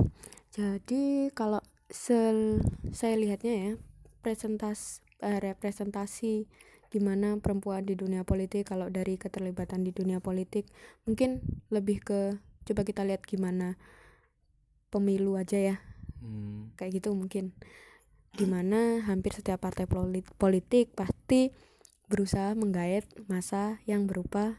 Jadi 0.56 1.28
kalau 1.36 1.60
sel 1.92 2.64
saya 2.96 3.20
lihatnya 3.20 3.52
ya, 3.52 3.72
presentas 4.24 5.04
eh, 5.20 5.36
representasi 5.36 6.48
gimana 6.90 7.38
perempuan 7.38 7.86
di 7.86 7.94
dunia 7.94 8.26
politik 8.26 8.66
kalau 8.66 8.90
dari 8.90 9.14
keterlibatan 9.14 9.86
di 9.86 9.94
dunia 9.94 10.18
politik 10.18 10.66
mungkin 11.06 11.38
lebih 11.70 12.02
ke 12.02 12.20
coba 12.66 12.82
kita 12.82 13.06
lihat 13.06 13.22
gimana 13.24 13.78
pemilu 14.90 15.38
aja 15.38 15.56
ya. 15.56 15.76
Hmm. 16.20 16.74
Kayak 16.74 17.00
gitu 17.00 17.14
mungkin. 17.14 17.54
Di 18.30 18.46
mana 18.46 19.02
hampir 19.06 19.34
setiap 19.34 19.62
partai 19.62 19.86
politik 20.38 20.94
pasti 20.94 21.50
berusaha 22.10 22.58
menggait 22.58 23.06
masa 23.30 23.78
yang 23.86 24.10
berupa 24.10 24.58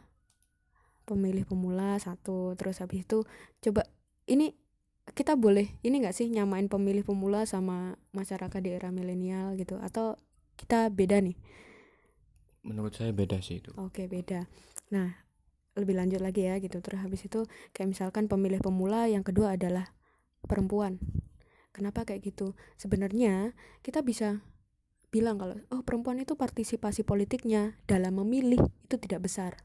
pemilih 1.03 1.43
pemula 1.43 1.99
satu 1.99 2.55
terus 2.55 2.79
habis 2.79 3.03
itu 3.03 3.27
coba 3.59 3.83
ini 4.31 4.55
kita 5.11 5.35
boleh 5.35 5.67
ini 5.83 5.99
nggak 5.99 6.15
sih 6.15 6.31
nyamain 6.31 6.71
pemilih 6.71 7.03
pemula 7.03 7.43
sama 7.43 7.99
masyarakat 8.15 8.59
di 8.63 8.71
era 8.71 8.87
milenial 8.95 9.59
gitu 9.59 9.75
atau 9.83 10.15
kita 10.55 10.87
beda 10.87 11.19
nih 11.19 11.35
menurut 12.61 12.93
saya 12.93 13.11
beda 13.11 13.41
sih 13.41 13.59
itu 13.61 13.73
oke 13.77 14.05
beda 14.07 14.45
nah 14.93 15.13
lebih 15.77 15.95
lanjut 15.95 16.19
lagi 16.19 16.45
ya 16.45 16.59
gitu 16.59 16.83
terus 16.83 16.99
habis 16.99 17.23
itu 17.23 17.47
kayak 17.71 17.95
misalkan 17.95 18.27
pemilih 18.27 18.59
pemula 18.59 19.07
yang 19.07 19.23
kedua 19.23 19.55
adalah 19.55 19.95
perempuan 20.45 20.99
kenapa 21.71 22.03
kayak 22.03 22.27
gitu 22.27 22.53
sebenarnya 22.75 23.55
kita 23.81 24.03
bisa 24.03 24.43
bilang 25.11 25.39
kalau 25.39 25.59
oh 25.71 25.83
perempuan 25.83 26.19
itu 26.23 26.35
partisipasi 26.35 27.03
politiknya 27.03 27.79
dalam 27.87 28.19
memilih 28.19 28.59
itu 28.87 28.95
tidak 28.99 29.27
besar 29.27 29.55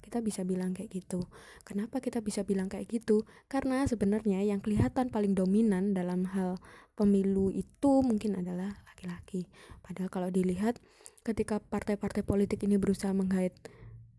kita 0.00 0.24
bisa 0.24 0.42
bilang 0.42 0.72
kayak 0.72 0.90
gitu. 0.90 1.28
Kenapa 1.62 2.00
kita 2.00 2.24
bisa 2.24 2.42
bilang 2.42 2.66
kayak 2.66 2.88
gitu? 2.90 3.28
Karena 3.46 3.84
sebenarnya 3.86 4.42
yang 4.42 4.58
kelihatan 4.58 5.12
paling 5.12 5.36
dominan 5.36 5.92
dalam 5.92 6.26
hal 6.34 6.58
pemilu 6.98 7.52
itu 7.52 8.02
mungkin 8.02 8.34
adalah 8.40 8.74
laki-laki. 8.90 9.46
Padahal 9.84 10.10
kalau 10.10 10.28
dilihat 10.32 10.80
ketika 11.20 11.60
partai-partai 11.60 12.24
politik 12.24 12.64
ini 12.64 12.80
berusaha 12.80 13.12
menggait 13.12 13.52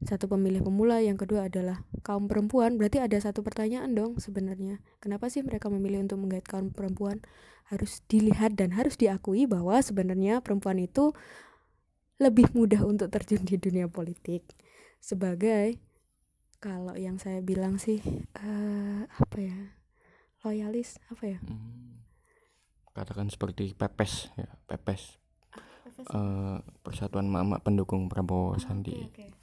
satu 0.01 0.25
pemilih 0.25 0.65
pemula 0.65 0.97
yang 0.97 1.13
kedua 1.13 1.45
adalah 1.45 1.85
kaum 2.01 2.25
perempuan. 2.25 2.73
Berarti 2.81 2.97
ada 2.97 3.13
satu 3.21 3.45
pertanyaan 3.45 3.93
dong 3.93 4.17
sebenarnya. 4.17 4.81
Kenapa 4.97 5.29
sih 5.29 5.45
mereka 5.45 5.69
memilih 5.69 6.01
untuk 6.01 6.17
menggait 6.17 6.45
kaum 6.45 6.73
perempuan? 6.73 7.21
Harus 7.69 8.01
dilihat 8.09 8.57
dan 8.57 8.73
harus 8.73 8.97
diakui 8.97 9.45
bahwa 9.45 9.77
sebenarnya 9.77 10.41
perempuan 10.41 10.81
itu 10.81 11.13
lebih 12.17 12.49
mudah 12.57 12.81
untuk 12.81 13.13
terjun 13.13 13.45
di 13.45 13.61
dunia 13.61 13.85
politik. 13.85 14.45
Sebagai 14.97 15.77
kalau 16.61 16.93
yang 16.97 17.17
saya 17.21 17.41
bilang 17.41 17.77
sih 17.81 18.01
uh, 18.37 19.05
apa 19.05 19.37
ya 19.37 19.57
loyalis 20.41 20.97
apa 21.09 21.37
ya? 21.37 21.39
Hmm, 21.41 22.01
katakan 22.93 23.29
seperti 23.29 23.73
pepes 23.77 24.33
ya 24.33 24.49
pepes, 24.65 25.13
pepes. 25.13 25.20
Uh, 26.09 26.57
persatuan 26.81 27.29
mama 27.29 27.61
pendukung 27.61 28.09
Prabowo 28.09 28.55
oh, 28.55 28.61
Sandi. 28.61 28.95
okay, 28.95 29.29
okay 29.29 29.41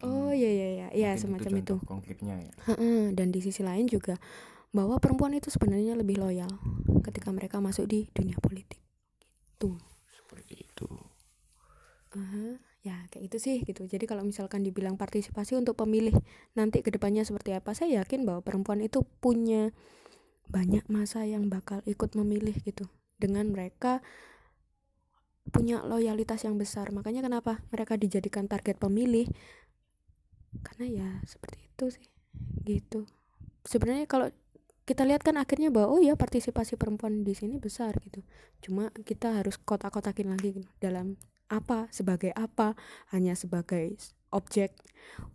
oh 0.00 0.32
iya 0.32 0.50
iya 0.50 0.68
iya. 0.72 0.86
Ya 0.92 1.10
semacam 1.20 1.52
itu, 1.60 1.76
itu. 1.76 1.86
konkretnya 1.86 2.36
ya. 2.40 2.52
Dan 3.12 3.28
di 3.30 3.40
sisi 3.44 3.60
lain 3.60 3.84
juga 3.84 4.16
bahwa 4.72 4.96
perempuan 4.96 5.36
itu 5.36 5.52
sebenarnya 5.52 5.92
lebih 5.92 6.16
loyal 6.16 6.48
ketika 7.04 7.28
mereka 7.28 7.60
masuk 7.60 7.84
di 7.84 8.08
dunia 8.16 8.40
politik. 8.40 8.80
Gitu. 9.20 9.76
Seperti 10.08 10.64
itu. 10.64 10.88
Uh-huh. 12.12 12.60
ya 12.82 13.08
kayak 13.08 13.30
itu 13.30 13.36
sih 13.38 13.56
gitu. 13.62 13.86
Jadi 13.86 14.04
kalau 14.10 14.26
misalkan 14.26 14.66
dibilang 14.66 14.98
partisipasi 14.98 15.54
untuk 15.54 15.78
pemilih 15.78 16.12
nanti 16.58 16.82
ke 16.82 16.90
depannya 16.90 17.22
seperti 17.22 17.54
apa 17.54 17.72
saya 17.78 18.02
yakin 18.02 18.26
bahwa 18.26 18.42
perempuan 18.42 18.82
itu 18.82 19.06
punya 19.22 19.70
banyak 20.50 20.84
masa 20.90 21.22
yang 21.24 21.46
bakal 21.46 21.80
ikut 21.86 22.12
memilih 22.18 22.52
gitu. 22.66 22.90
Dengan 23.16 23.54
mereka 23.54 24.02
punya 25.50 25.82
loyalitas 25.82 26.46
yang 26.46 26.54
besar. 26.60 26.94
Makanya 26.94 27.24
kenapa 27.24 27.58
mereka 27.74 27.98
dijadikan 27.98 28.46
target 28.46 28.78
pemilih? 28.78 29.26
Karena 30.62 30.86
ya 30.86 31.08
seperti 31.26 31.58
itu 31.66 31.84
sih 31.90 32.06
gitu. 32.62 33.08
Sebenarnya 33.66 34.06
kalau 34.06 34.30
kita 34.82 35.06
lihat 35.06 35.22
kan 35.22 35.38
akhirnya 35.38 35.70
bahwa 35.70 35.94
oh 35.94 36.00
ya 36.02 36.18
partisipasi 36.18 36.74
perempuan 36.78 37.26
di 37.26 37.34
sini 37.34 37.58
besar 37.58 37.96
gitu. 38.02 38.22
Cuma 38.62 38.90
kita 39.06 39.42
harus 39.42 39.58
kotak-kotakin 39.58 40.30
lagi 40.30 40.62
dalam 40.78 41.18
apa 41.52 41.90
sebagai 41.92 42.32
apa 42.32 42.72
hanya 43.12 43.36
sebagai 43.36 44.00
objek 44.32 44.72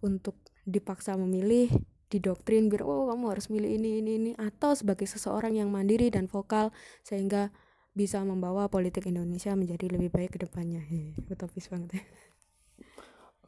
untuk 0.01 0.33
dipaksa 0.65 1.13
memilih 1.13 1.69
didoktrin 2.07 2.71
biar 2.71 2.87
oh 2.87 3.11
kamu 3.11 3.25
harus 3.35 3.47
milih 3.51 3.67
ini 3.67 4.01
ini 4.01 4.11
ini 4.17 4.31
atau 4.39 4.73
sebagai 4.73 5.05
seseorang 5.05 5.59
yang 5.59 5.69
mandiri 5.69 6.07
dan 6.09 6.25
vokal 6.25 6.71
sehingga 7.03 7.51
bisa 7.97 8.21
membawa 8.21 8.69
politik 8.69 9.09
Indonesia 9.09 9.57
menjadi 9.57 9.89
lebih 9.89 10.13
baik 10.13 10.37
ke 10.37 10.39
depannya. 10.45 10.85
Utopis 11.33 11.65
banget 11.73 11.97
ya. 11.97 12.03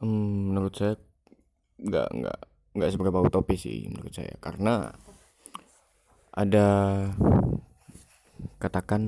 Hmm, 0.02 0.50
menurut 0.50 0.74
saya 0.74 0.98
nggak 1.78 2.08
nggak 2.10 2.38
nggak 2.70 2.90
seberapa 2.92 3.18
utopis 3.24 3.64
sih 3.64 3.88
menurut 3.88 4.12
saya 4.12 4.36
karena 4.36 4.92
ada 6.32 6.68
katakan 8.60 9.02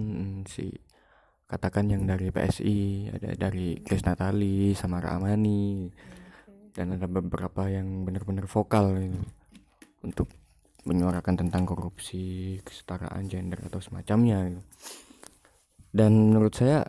si 0.49 0.73
katakan 1.49 1.93
yang 1.93 2.09
dari 2.09 2.33
PSI 2.33 3.13
ada 3.13 3.37
dari 3.37 3.77
Chris 3.85 4.05
Natali 4.05 4.73
sama 4.73 5.01
Ramani 5.05 5.89
dan 6.73 6.97
ada 6.97 7.05
beberapa 7.05 7.69
yang 7.69 8.09
benar-benar 8.09 8.49
vokal 8.49 8.97
gitu, 8.97 9.21
untuk 10.01 10.29
menyuarakan 10.89 11.47
tentang 11.47 11.69
korupsi 11.69 12.57
kesetaraan 12.65 13.29
gender 13.29 13.61
atau 13.69 13.79
semacamnya 13.79 14.49
gitu. 14.49 14.63
Dan 15.93 16.33
menurut 16.33 16.53
saya 16.57 16.89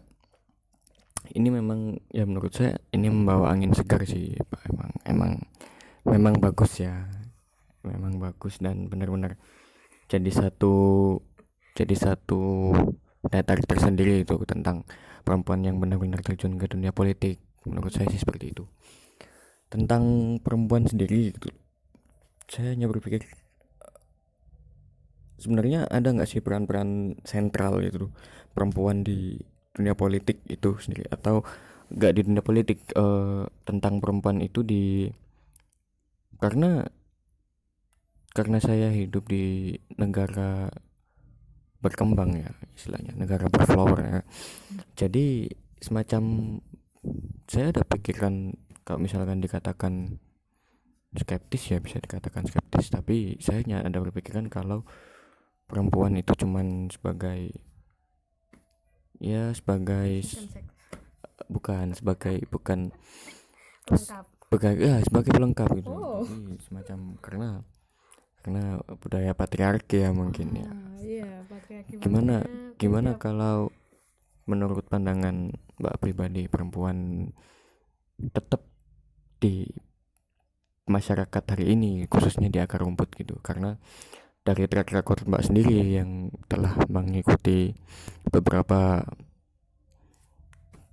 ini 1.36 1.52
memang 1.52 2.00
ya 2.12 2.24
menurut 2.28 2.52
saya 2.56 2.80
ini 2.92 3.08
membawa 3.08 3.52
angin 3.52 3.72
segar 3.76 4.04
sih 4.08 4.36
emang 4.72 4.92
emang 5.08 5.32
memang 6.08 6.36
bagus 6.40 6.84
ya. 6.84 7.08
Memang 7.84 8.16
bagus 8.16 8.64
dan 8.64 8.88
benar-benar 8.88 9.36
jadi 10.08 10.32
satu 10.32 11.20
jadi 11.76 11.96
satu 12.00 12.72
daya 13.28 13.44
tarik 13.44 13.68
tersendiri 13.68 14.24
itu 14.24 14.40
tentang 14.48 14.88
perempuan 15.28 15.68
yang 15.68 15.84
benar-benar 15.84 16.24
terjun 16.24 16.56
ke 16.56 16.72
dunia 16.72 16.96
politik. 16.96 17.44
Menurut 17.68 17.92
saya 17.92 18.08
sih 18.08 18.24
seperti 18.24 18.56
itu. 18.56 18.64
Tentang 19.68 20.36
perempuan 20.40 20.88
sendiri 20.88 21.36
gitu 21.36 21.52
saya 22.48 22.76
hanya 22.76 22.86
berpikir 22.92 23.26
sebenarnya 25.44 25.92
ada 25.92 26.16
nggak 26.16 26.30
sih 26.30 26.40
peran-peran 26.40 27.20
sentral 27.28 27.84
itu 27.84 28.08
perempuan 28.56 29.04
di 29.04 29.36
dunia 29.76 29.92
politik 29.94 30.40
itu 30.48 30.80
sendiri? 30.80 31.12
Atau 31.12 31.44
nggak 31.92 32.14
di 32.16 32.22
dunia 32.24 32.44
politik 32.44 32.80
uh, 32.96 33.44
tentang 33.68 34.00
perempuan 34.00 34.40
itu 34.40 34.64
di 34.64 35.12
karena 36.40 36.88
karena 38.34 38.58
saya 38.58 38.90
hidup 38.90 39.30
di 39.30 39.78
negara 40.00 40.72
berkembang 41.84 42.40
ya 42.40 42.50
istilahnya 42.74 43.14
negara 43.14 43.52
berflower 43.52 44.00
ya. 44.00 44.20
Jadi 44.96 45.52
semacam 45.84 46.24
saya 47.52 47.76
ada 47.76 47.84
pikiran 47.84 48.56
kalau 48.88 49.00
misalkan 49.04 49.44
dikatakan 49.44 50.18
skeptis 51.14 51.70
ya 51.70 51.78
bisa 51.84 52.02
dikatakan 52.02 52.48
skeptis. 52.50 52.90
Tapi 52.90 53.38
saya 53.38 53.62
hanya 53.62 53.86
ada 53.86 54.02
berpikiran 54.02 54.50
kalau 54.50 54.88
perempuan 55.74 56.14
itu 56.22 56.46
cuman 56.46 56.94
sebagai 56.94 57.50
ya 59.18 59.50
sebagai 59.58 60.22
bukan 61.50 61.98
sebagai 61.98 62.46
bukan 62.54 62.94
sebagai 63.90 64.78
ya 64.78 65.02
sebagai 65.02 65.34
pelengkap 65.34 65.74
gitu. 65.82 65.90
Oh. 65.90 66.22
jadi 66.22 66.62
semacam 66.62 67.18
karena 67.26 67.50
karena 68.46 68.64
budaya 69.02 69.34
patriarki 69.34 70.06
ya 70.06 70.14
mungkin 70.14 70.48
ya. 70.54 70.70
Ah, 70.70 70.94
iya, 71.02 71.30
gimana 71.98 72.46
gimana 72.78 73.18
kalau 73.18 73.74
menurut 74.46 74.86
pandangan 74.86 75.58
mbak 75.82 75.98
pribadi 75.98 76.46
perempuan 76.46 77.32
tetap 78.22 78.62
di 79.42 79.66
masyarakat 80.86 81.44
hari 81.50 81.74
ini 81.74 82.06
khususnya 82.06 82.52
di 82.52 82.62
akar 82.62 82.86
rumput 82.86 83.10
gitu? 83.18 83.42
Karena 83.42 83.80
dari 84.44 84.68
track 84.68 84.92
record 84.92 85.24
mbak 85.24 85.48
sendiri 85.48 86.00
yang 86.00 86.32
telah 86.52 86.76
mengikuti 86.92 87.72
beberapa 88.28 89.08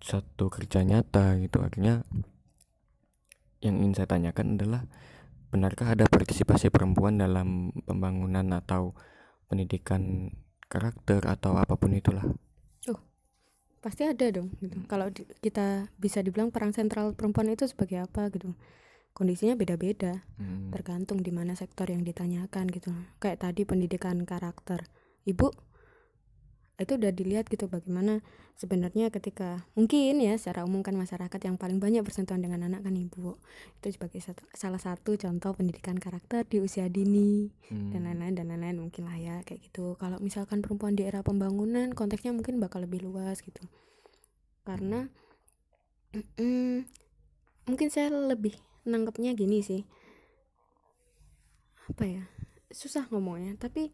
satu 0.01 0.49
kerja 0.49 0.81
nyata 0.87 1.37
gitu 1.43 1.61
akhirnya 1.61 2.07
yang 3.61 3.77
ingin 3.77 3.93
saya 3.93 4.09
tanyakan 4.09 4.57
adalah 4.57 4.83
benarkah 5.53 5.93
ada 5.93 6.07
partisipasi 6.07 6.73
perempuan 6.73 7.21
dalam 7.21 7.75
pembangunan 7.85 8.47
atau 8.57 8.97
pendidikan 9.51 10.33
karakter 10.71 11.27
atau 11.27 11.59
apa 11.59 11.75
pun 11.75 11.93
itulah? 11.93 12.23
Oh, 12.87 13.01
pasti 13.83 14.07
ada 14.07 14.31
dong. 14.31 14.55
Gitu. 14.63 14.79
Kalau 14.87 15.11
di, 15.11 15.27
kita 15.43 15.91
bisa 15.99 16.23
dibilang 16.23 16.55
peran 16.55 16.71
sentral 16.71 17.13
perempuan 17.19 17.51
itu 17.51 17.67
sebagai 17.67 18.07
apa 18.07 18.31
gitu. 18.31 18.55
Kondisinya 19.11 19.59
beda-beda, 19.59 20.23
hmm. 20.41 20.73
tergantung 20.73 21.21
di 21.21 21.35
mana 21.35 21.53
sektor 21.59 21.91
yang 21.91 22.07
ditanyakan 22.07 22.71
gitu. 22.71 22.95
Kayak 23.19 23.45
tadi 23.45 23.67
pendidikan 23.69 24.23
karakter, 24.25 24.87
ibu 25.27 25.51
itu 26.81 26.97
udah 26.97 27.13
dilihat 27.13 27.45
gitu 27.53 27.69
bagaimana 27.69 28.25
sebenarnya 28.57 29.13
ketika 29.13 29.69
mungkin 29.77 30.17
ya 30.17 30.41
secara 30.41 30.65
umum 30.65 30.81
kan 30.81 30.97
masyarakat 30.97 31.37
yang 31.37 31.61
paling 31.61 31.77
banyak 31.77 32.01
bersentuhan 32.01 32.41
dengan 32.41 32.65
anak 32.65 32.89
kan 32.89 32.97
ibu 32.97 33.37
itu 33.81 34.01
sebagai 34.01 34.25
satu, 34.25 34.49
salah 34.57 34.81
satu 34.81 35.21
contoh 35.21 35.53
pendidikan 35.53 36.01
karakter 36.01 36.49
di 36.49 36.65
usia 36.65 36.89
dini 36.89 37.53
hmm. 37.69 37.93
dan 37.93 38.09
lain-lain 38.09 38.33
dan 38.33 38.47
lain-lain 38.49 38.81
mungkin 38.81 39.13
lah 39.13 39.17
ya 39.21 39.37
kayak 39.45 39.61
gitu 39.69 39.93
kalau 40.01 40.17
misalkan 40.25 40.65
perempuan 40.65 40.97
di 40.97 41.05
era 41.05 41.21
pembangunan 41.21 41.93
konteksnya 41.93 42.33
mungkin 42.33 42.57
bakal 42.57 42.81
lebih 42.81 43.05
luas 43.05 43.45
gitu 43.45 43.61
karena 44.65 45.13
mm, 46.17 46.89
mungkin 47.69 47.89
saya 47.93 48.09
lebih 48.09 48.57
nangkepnya 48.87 49.37
gini 49.37 49.61
sih. 49.61 49.83
Apa 51.89 52.07
ya? 52.07 52.25
Susah 52.71 53.11
ngomongnya 53.11 53.59
tapi 53.59 53.91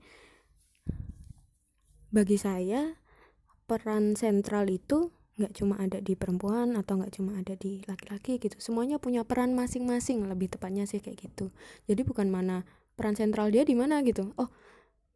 bagi 2.13 2.39
saya 2.39 2.97
peran 3.67 4.15
sentral 4.15 4.71
itu 4.71 5.11
nggak 5.37 5.53
cuma 5.53 5.77
ada 5.77 6.01
di 6.01 6.17
perempuan 6.17 6.81
atau 6.81 6.97
nggak 6.97 7.13
cuma 7.13 7.37
ada 7.37 7.53
di 7.57 7.85
laki-laki 7.85 8.41
gitu. 8.41 8.57
Semuanya 8.57 8.97
punya 8.97 9.21
peran 9.27 9.53
masing-masing 9.53 10.25
lebih 10.25 10.49
tepatnya 10.49 10.89
sih 10.89 11.03
kayak 11.03 11.29
gitu. 11.29 11.53
Jadi 11.85 12.03
bukan 12.09 12.33
mana 12.33 12.65
peran 12.97 13.13
sentral 13.13 13.53
dia 13.53 13.65
di 13.69 13.77
mana 13.77 14.01
gitu. 14.01 14.33
Oh 14.41 14.49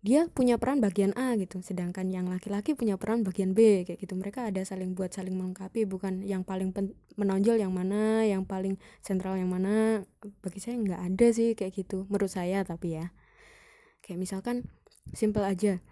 dia 0.00 0.24
punya 0.32 0.56
peran 0.56 0.80
bagian 0.80 1.12
A 1.12 1.36
gitu 1.36 1.60
sedangkan 1.60 2.08
yang 2.08 2.32
laki-laki 2.32 2.72
punya 2.72 2.96
peran 2.96 3.20
bagian 3.20 3.52
B 3.52 3.84
kayak 3.84 4.00
gitu. 4.00 4.16
Mereka 4.16 4.48
ada 4.48 4.64
saling 4.64 4.96
buat 4.96 5.12
saling 5.12 5.36
melengkapi 5.36 5.84
bukan 5.84 6.24
yang 6.24 6.40
paling 6.40 6.72
menonjol 7.20 7.60
yang 7.60 7.76
mana 7.76 8.24
yang 8.24 8.48
paling 8.48 8.80
sentral 9.04 9.36
yang 9.36 9.52
mana. 9.52 10.08
Bagi 10.40 10.56
saya 10.56 10.80
nggak 10.80 11.00
ada 11.04 11.26
sih 11.36 11.52
kayak 11.52 11.76
gitu 11.76 12.08
menurut 12.08 12.32
saya 12.32 12.64
tapi 12.64 12.96
ya. 12.96 13.12
Kayak 14.00 14.24
misalkan 14.24 14.56
simple 15.12 15.44
aja 15.44 15.84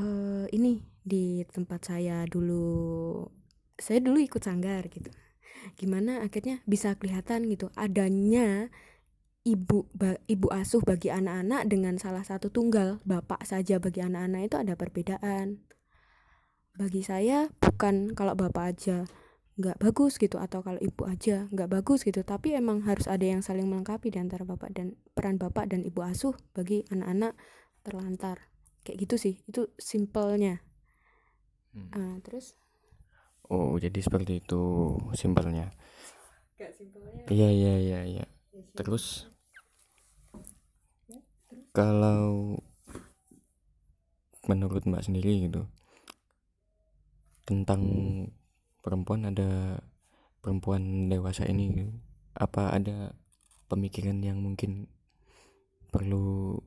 uh, 0.00 0.48
ini 0.48 0.80
di 1.04 1.44
tempat 1.52 1.92
saya 1.92 2.24
dulu 2.24 3.28
saya 3.76 4.00
dulu 4.00 4.16
ikut 4.16 4.40
sanggar 4.40 4.88
gitu. 4.88 5.12
Gimana 5.76 6.24
akhirnya 6.24 6.64
bisa 6.64 6.96
kelihatan 6.96 7.52
gitu 7.52 7.68
adanya 7.76 8.72
ibu 9.42 9.90
ibu 10.30 10.48
asuh 10.54 10.78
bagi 10.86 11.10
anak-anak 11.10 11.66
dengan 11.66 11.98
salah 11.98 12.22
satu 12.22 12.54
tunggal 12.54 13.02
bapak 13.02 13.42
saja 13.42 13.82
bagi 13.82 13.98
anak-anak 13.98 14.46
itu 14.46 14.56
ada 14.58 14.74
perbedaan. 14.78 15.66
Bagi 16.78 17.02
saya 17.02 17.50
bukan 17.58 18.14
kalau 18.14 18.38
bapak 18.38 18.64
aja 18.78 19.04
nggak 19.58 19.82
bagus 19.82 20.16
gitu 20.16 20.40
atau 20.40 20.64
kalau 20.64 20.80
ibu 20.80 21.04
aja 21.04 21.44
nggak 21.52 21.68
bagus 21.68 22.08
gitu 22.08 22.24
tapi 22.24 22.56
emang 22.56 22.88
harus 22.88 23.04
ada 23.04 23.20
yang 23.20 23.44
saling 23.44 23.68
melengkapi 23.68 24.08
di 24.08 24.16
antara 24.16 24.48
bapak 24.48 24.72
dan 24.72 24.96
peran 25.12 25.36
bapak 25.36 25.68
dan 25.68 25.84
ibu 25.84 26.00
asuh 26.00 26.32
bagi 26.54 26.86
anak-anak 26.88 27.34
terlantar. 27.82 28.48
Kayak 28.86 29.10
gitu 29.10 29.14
sih 29.18 29.34
itu 29.50 29.68
simpelnya. 29.76 30.62
Hmm. 31.74 31.90
uh, 31.92 32.16
terus? 32.22 32.54
Oh 33.50 33.74
jadi 33.76 33.98
seperti 33.98 34.38
itu 34.38 34.62
simpelnya. 35.18 35.74
Iya 37.26 37.48
iya 37.50 37.74
iya 37.82 38.00
iya. 38.06 38.24
Ya, 38.52 38.62
terus 38.76 39.31
kalau 41.72 42.60
menurut 44.44 44.84
mbak 44.84 45.08
sendiri 45.08 45.48
gitu 45.48 45.64
tentang 47.48 47.82
perempuan 48.84 49.26
ada 49.26 49.80
perempuan 50.44 51.08
dewasa 51.08 51.46
ini 51.48 51.88
apa 52.36 52.74
ada 52.74 53.16
pemikiran 53.70 54.20
yang 54.20 54.42
mungkin 54.42 54.90
perlu 55.88 56.58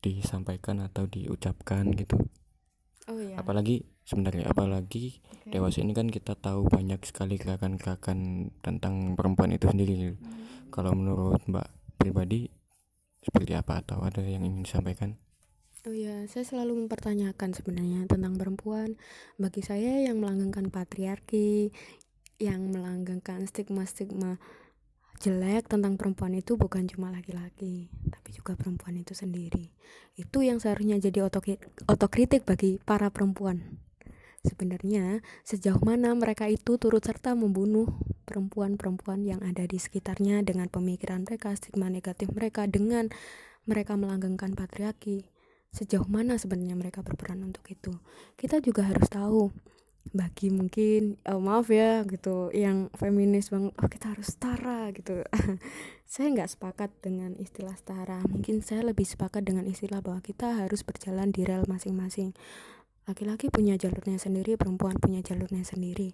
disampaikan 0.00 0.80
atau 0.80 1.04
diucapkan 1.04 1.92
gitu 1.92 2.16
oh, 3.10 3.20
iya. 3.20 3.36
apalagi 3.36 3.84
sebenarnya 4.08 4.48
apalagi 4.48 5.20
okay. 5.20 5.58
dewasa 5.58 5.84
ini 5.84 5.92
kan 5.92 6.08
kita 6.08 6.38
tahu 6.38 6.70
banyak 6.70 7.02
sekali 7.04 7.36
gerakan-gerakan 7.36 8.50
tentang 8.64 9.18
perempuan 9.18 9.52
itu 9.52 9.68
sendiri 9.68 10.16
hmm. 10.16 10.72
kalau 10.72 10.96
menurut 10.96 11.42
mbak 11.44 11.68
pribadi 12.00 12.48
seperti 13.20 13.52
apa 13.56 13.84
atau 13.84 14.00
ada 14.04 14.24
yang 14.24 14.44
ingin 14.44 14.64
disampaikan 14.64 15.16
Oh 15.88 15.96
ya, 15.96 16.28
saya 16.28 16.44
selalu 16.44 16.84
mempertanyakan 16.84 17.56
sebenarnya 17.56 18.04
tentang 18.04 18.36
perempuan. 18.36 19.00
Bagi 19.40 19.64
saya 19.64 20.04
yang 20.04 20.20
melanggengkan 20.20 20.68
patriarki, 20.68 21.72
yang 22.36 22.68
melanggengkan 22.68 23.48
stigma-stigma 23.48 24.36
jelek 25.24 25.68
tentang 25.68 25.96
perempuan 26.00 26.36
itu 26.36 26.60
bukan 26.60 26.84
cuma 26.88 27.08
laki-laki, 27.08 27.88
tapi 28.12 28.28
juga 28.32 28.60
perempuan 28.60 28.96
itu 29.00 29.16
sendiri. 29.16 29.72
Itu 30.20 30.44
yang 30.44 30.60
seharusnya 30.60 31.00
jadi 31.00 31.24
otokritik 31.88 32.44
bagi 32.44 32.76
para 32.84 33.08
perempuan. 33.08 33.80
Sebenarnya, 34.40 35.20
sejauh 35.44 35.80
mana 35.84 36.16
mereka 36.16 36.48
itu 36.48 36.80
turut 36.80 37.04
serta 37.04 37.36
membunuh 37.36 37.88
perempuan-perempuan 38.24 39.26
yang 39.26 39.44
ada 39.44 39.68
di 39.68 39.76
sekitarnya 39.76 40.40
dengan 40.40 40.72
pemikiran 40.72 41.28
mereka, 41.28 41.52
stigma 41.52 41.92
negatif 41.92 42.32
mereka, 42.32 42.64
dengan 42.64 43.12
mereka 43.68 44.00
melanggengkan 44.00 44.56
patriarki 44.56 45.28
sejauh 45.70 46.06
mana 46.10 46.34
sebenarnya 46.34 46.74
mereka 46.74 47.00
berperan 47.00 47.46
untuk 47.46 47.62
itu? 47.70 47.94
Kita 48.34 48.58
juga 48.58 48.90
harus 48.90 49.06
tahu 49.06 49.54
bagi 50.10 50.48
mungkin 50.48 51.20
oh, 51.28 51.38
maaf 51.38 51.68
ya 51.68 52.02
gitu 52.08 52.48
yang 52.56 52.88
feminis 52.96 53.52
banget 53.52 53.76
oh 53.78 53.90
kita 53.90 54.16
harus 54.16 54.34
setara 54.34 54.90
gitu. 54.90 55.22
Saya 56.10 56.26
nggak 56.34 56.50
sepakat 56.58 56.90
dengan 56.98 57.38
istilah 57.38 57.78
setara. 57.78 58.18
Mungkin 58.26 58.66
saya 58.66 58.82
lebih 58.82 59.06
sepakat 59.06 59.46
dengan 59.46 59.62
istilah 59.62 60.02
bahwa 60.02 60.18
kita 60.18 60.58
harus 60.58 60.82
berjalan 60.82 61.30
di 61.30 61.46
rel 61.46 61.62
masing-masing 61.70 62.34
laki-laki 63.08 63.48
punya 63.48 63.78
jalurnya 63.80 64.20
sendiri 64.20 64.58
perempuan 64.60 64.96
punya 64.98 65.24
jalurnya 65.24 65.64
sendiri. 65.64 66.12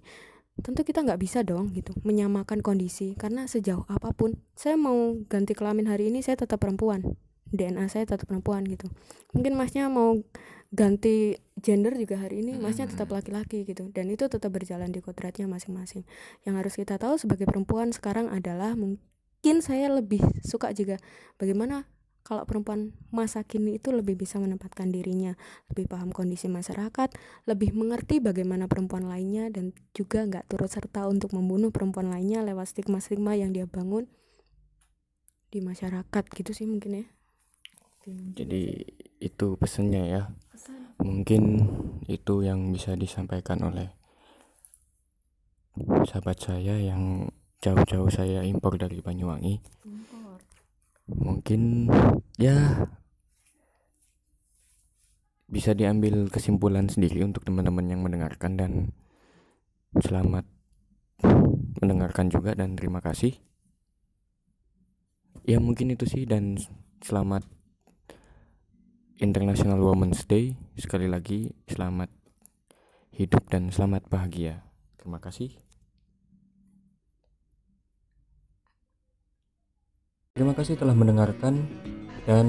Tentu 0.56 0.88
kita 0.88 1.04
nggak 1.04 1.20
bisa 1.20 1.44
dong 1.44 1.76
gitu 1.76 1.92
menyamakan 2.06 2.64
kondisi. 2.64 3.12
Karena 3.18 3.44
sejauh 3.44 3.84
apa 3.92 4.16
pun 4.16 4.40
saya 4.56 4.80
mau 4.80 5.16
ganti 5.28 5.52
kelamin 5.52 5.90
hari 5.90 6.08
ini 6.08 6.24
saya 6.24 6.40
tetap 6.40 6.64
perempuan. 6.64 7.04
DNA 7.52 7.86
saya 7.92 8.08
tetap 8.08 8.26
perempuan 8.26 8.66
gitu. 8.66 8.90
Mungkin 9.36 9.54
masnya 9.54 9.86
mau 9.86 10.18
ganti 10.74 11.38
gender 11.62 11.94
juga 11.94 12.18
hari 12.18 12.42
ini 12.42 12.58
masnya 12.58 12.90
tetap 12.90 13.12
laki-laki 13.12 13.62
gitu. 13.68 13.92
Dan 13.92 14.10
itu 14.10 14.26
tetap 14.26 14.50
berjalan 14.50 14.90
di 14.90 15.04
kodratnya 15.04 15.46
masing-masing. 15.46 16.08
Yang 16.48 16.54
harus 16.58 16.74
kita 16.74 16.94
tahu 16.96 17.20
sebagai 17.20 17.46
perempuan 17.46 17.92
sekarang 17.92 18.32
adalah 18.32 18.74
mungkin 18.74 19.60
saya 19.60 19.92
lebih 19.92 20.24
suka 20.42 20.72
juga 20.72 20.96
bagaimana 21.38 21.86
kalau 22.26 22.42
perempuan 22.42 22.90
masa 23.14 23.46
kini 23.46 23.78
itu 23.78 23.94
lebih 23.94 24.18
bisa 24.18 24.42
menempatkan 24.42 24.90
dirinya, 24.90 25.38
lebih 25.70 25.86
paham 25.86 26.10
kondisi 26.10 26.50
masyarakat, 26.50 27.14
lebih 27.46 27.70
mengerti 27.70 28.18
bagaimana 28.18 28.66
perempuan 28.66 29.06
lainnya 29.06 29.46
dan 29.46 29.70
juga 29.94 30.26
nggak 30.26 30.50
turut 30.50 30.66
serta 30.66 31.06
untuk 31.06 31.30
membunuh 31.38 31.70
perempuan 31.70 32.10
lainnya 32.10 32.42
lewat 32.42 32.74
stigma-stigma 32.74 33.38
yang 33.38 33.54
dia 33.54 33.70
bangun 33.70 34.10
di 35.54 35.62
masyarakat 35.62 36.24
gitu 36.34 36.50
sih 36.50 36.66
mungkin 36.66 37.06
ya. 37.06 37.06
Jadi 38.10 38.82
itu 39.22 39.54
pesannya 39.54 40.02
ya. 40.10 40.22
Mungkin 40.98 41.62
itu 42.10 42.34
yang 42.42 42.74
bisa 42.74 42.98
disampaikan 42.98 43.62
oleh 43.62 43.94
sahabat 46.10 46.42
saya 46.42 46.74
yang 46.82 47.30
jauh-jauh 47.62 48.10
saya 48.10 48.42
impor 48.42 48.80
dari 48.80 48.98
Banyuwangi 48.98 49.60
mungkin 51.06 51.86
ya 52.34 52.86
bisa 55.46 55.72
diambil 55.78 56.26
kesimpulan 56.26 56.90
sendiri 56.90 57.22
untuk 57.22 57.46
teman-teman 57.46 57.86
yang 57.86 58.02
mendengarkan 58.02 58.58
dan 58.58 58.72
selamat 60.02 60.44
mendengarkan 61.78 62.28
juga 62.28 62.58
dan 62.58 62.74
terima 62.74 62.98
kasih. 62.98 63.38
Ya 65.46 65.62
mungkin 65.62 65.94
itu 65.94 66.10
sih 66.10 66.26
dan 66.26 66.58
selamat 66.98 67.46
International 69.22 69.78
Women's 69.78 70.26
Day. 70.26 70.58
Sekali 70.74 71.06
lagi 71.06 71.54
selamat 71.70 72.10
hidup 73.14 73.46
dan 73.46 73.70
selamat 73.70 74.10
bahagia. 74.10 74.66
Terima 74.98 75.22
kasih 75.22 75.65
terima 80.36 80.52
kasih 80.52 80.76
telah 80.76 80.92
mendengarkan 80.92 81.64
dan 82.28 82.46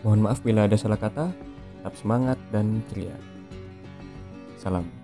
mohon 0.00 0.24
maaf 0.24 0.40
bila 0.40 0.64
ada 0.64 0.74
salah 0.74 0.98
kata. 0.98 1.30
Tetap 1.78 1.94
semangat 1.94 2.38
dan 2.50 2.82
ceria. 2.90 3.14
Salam 4.58 4.97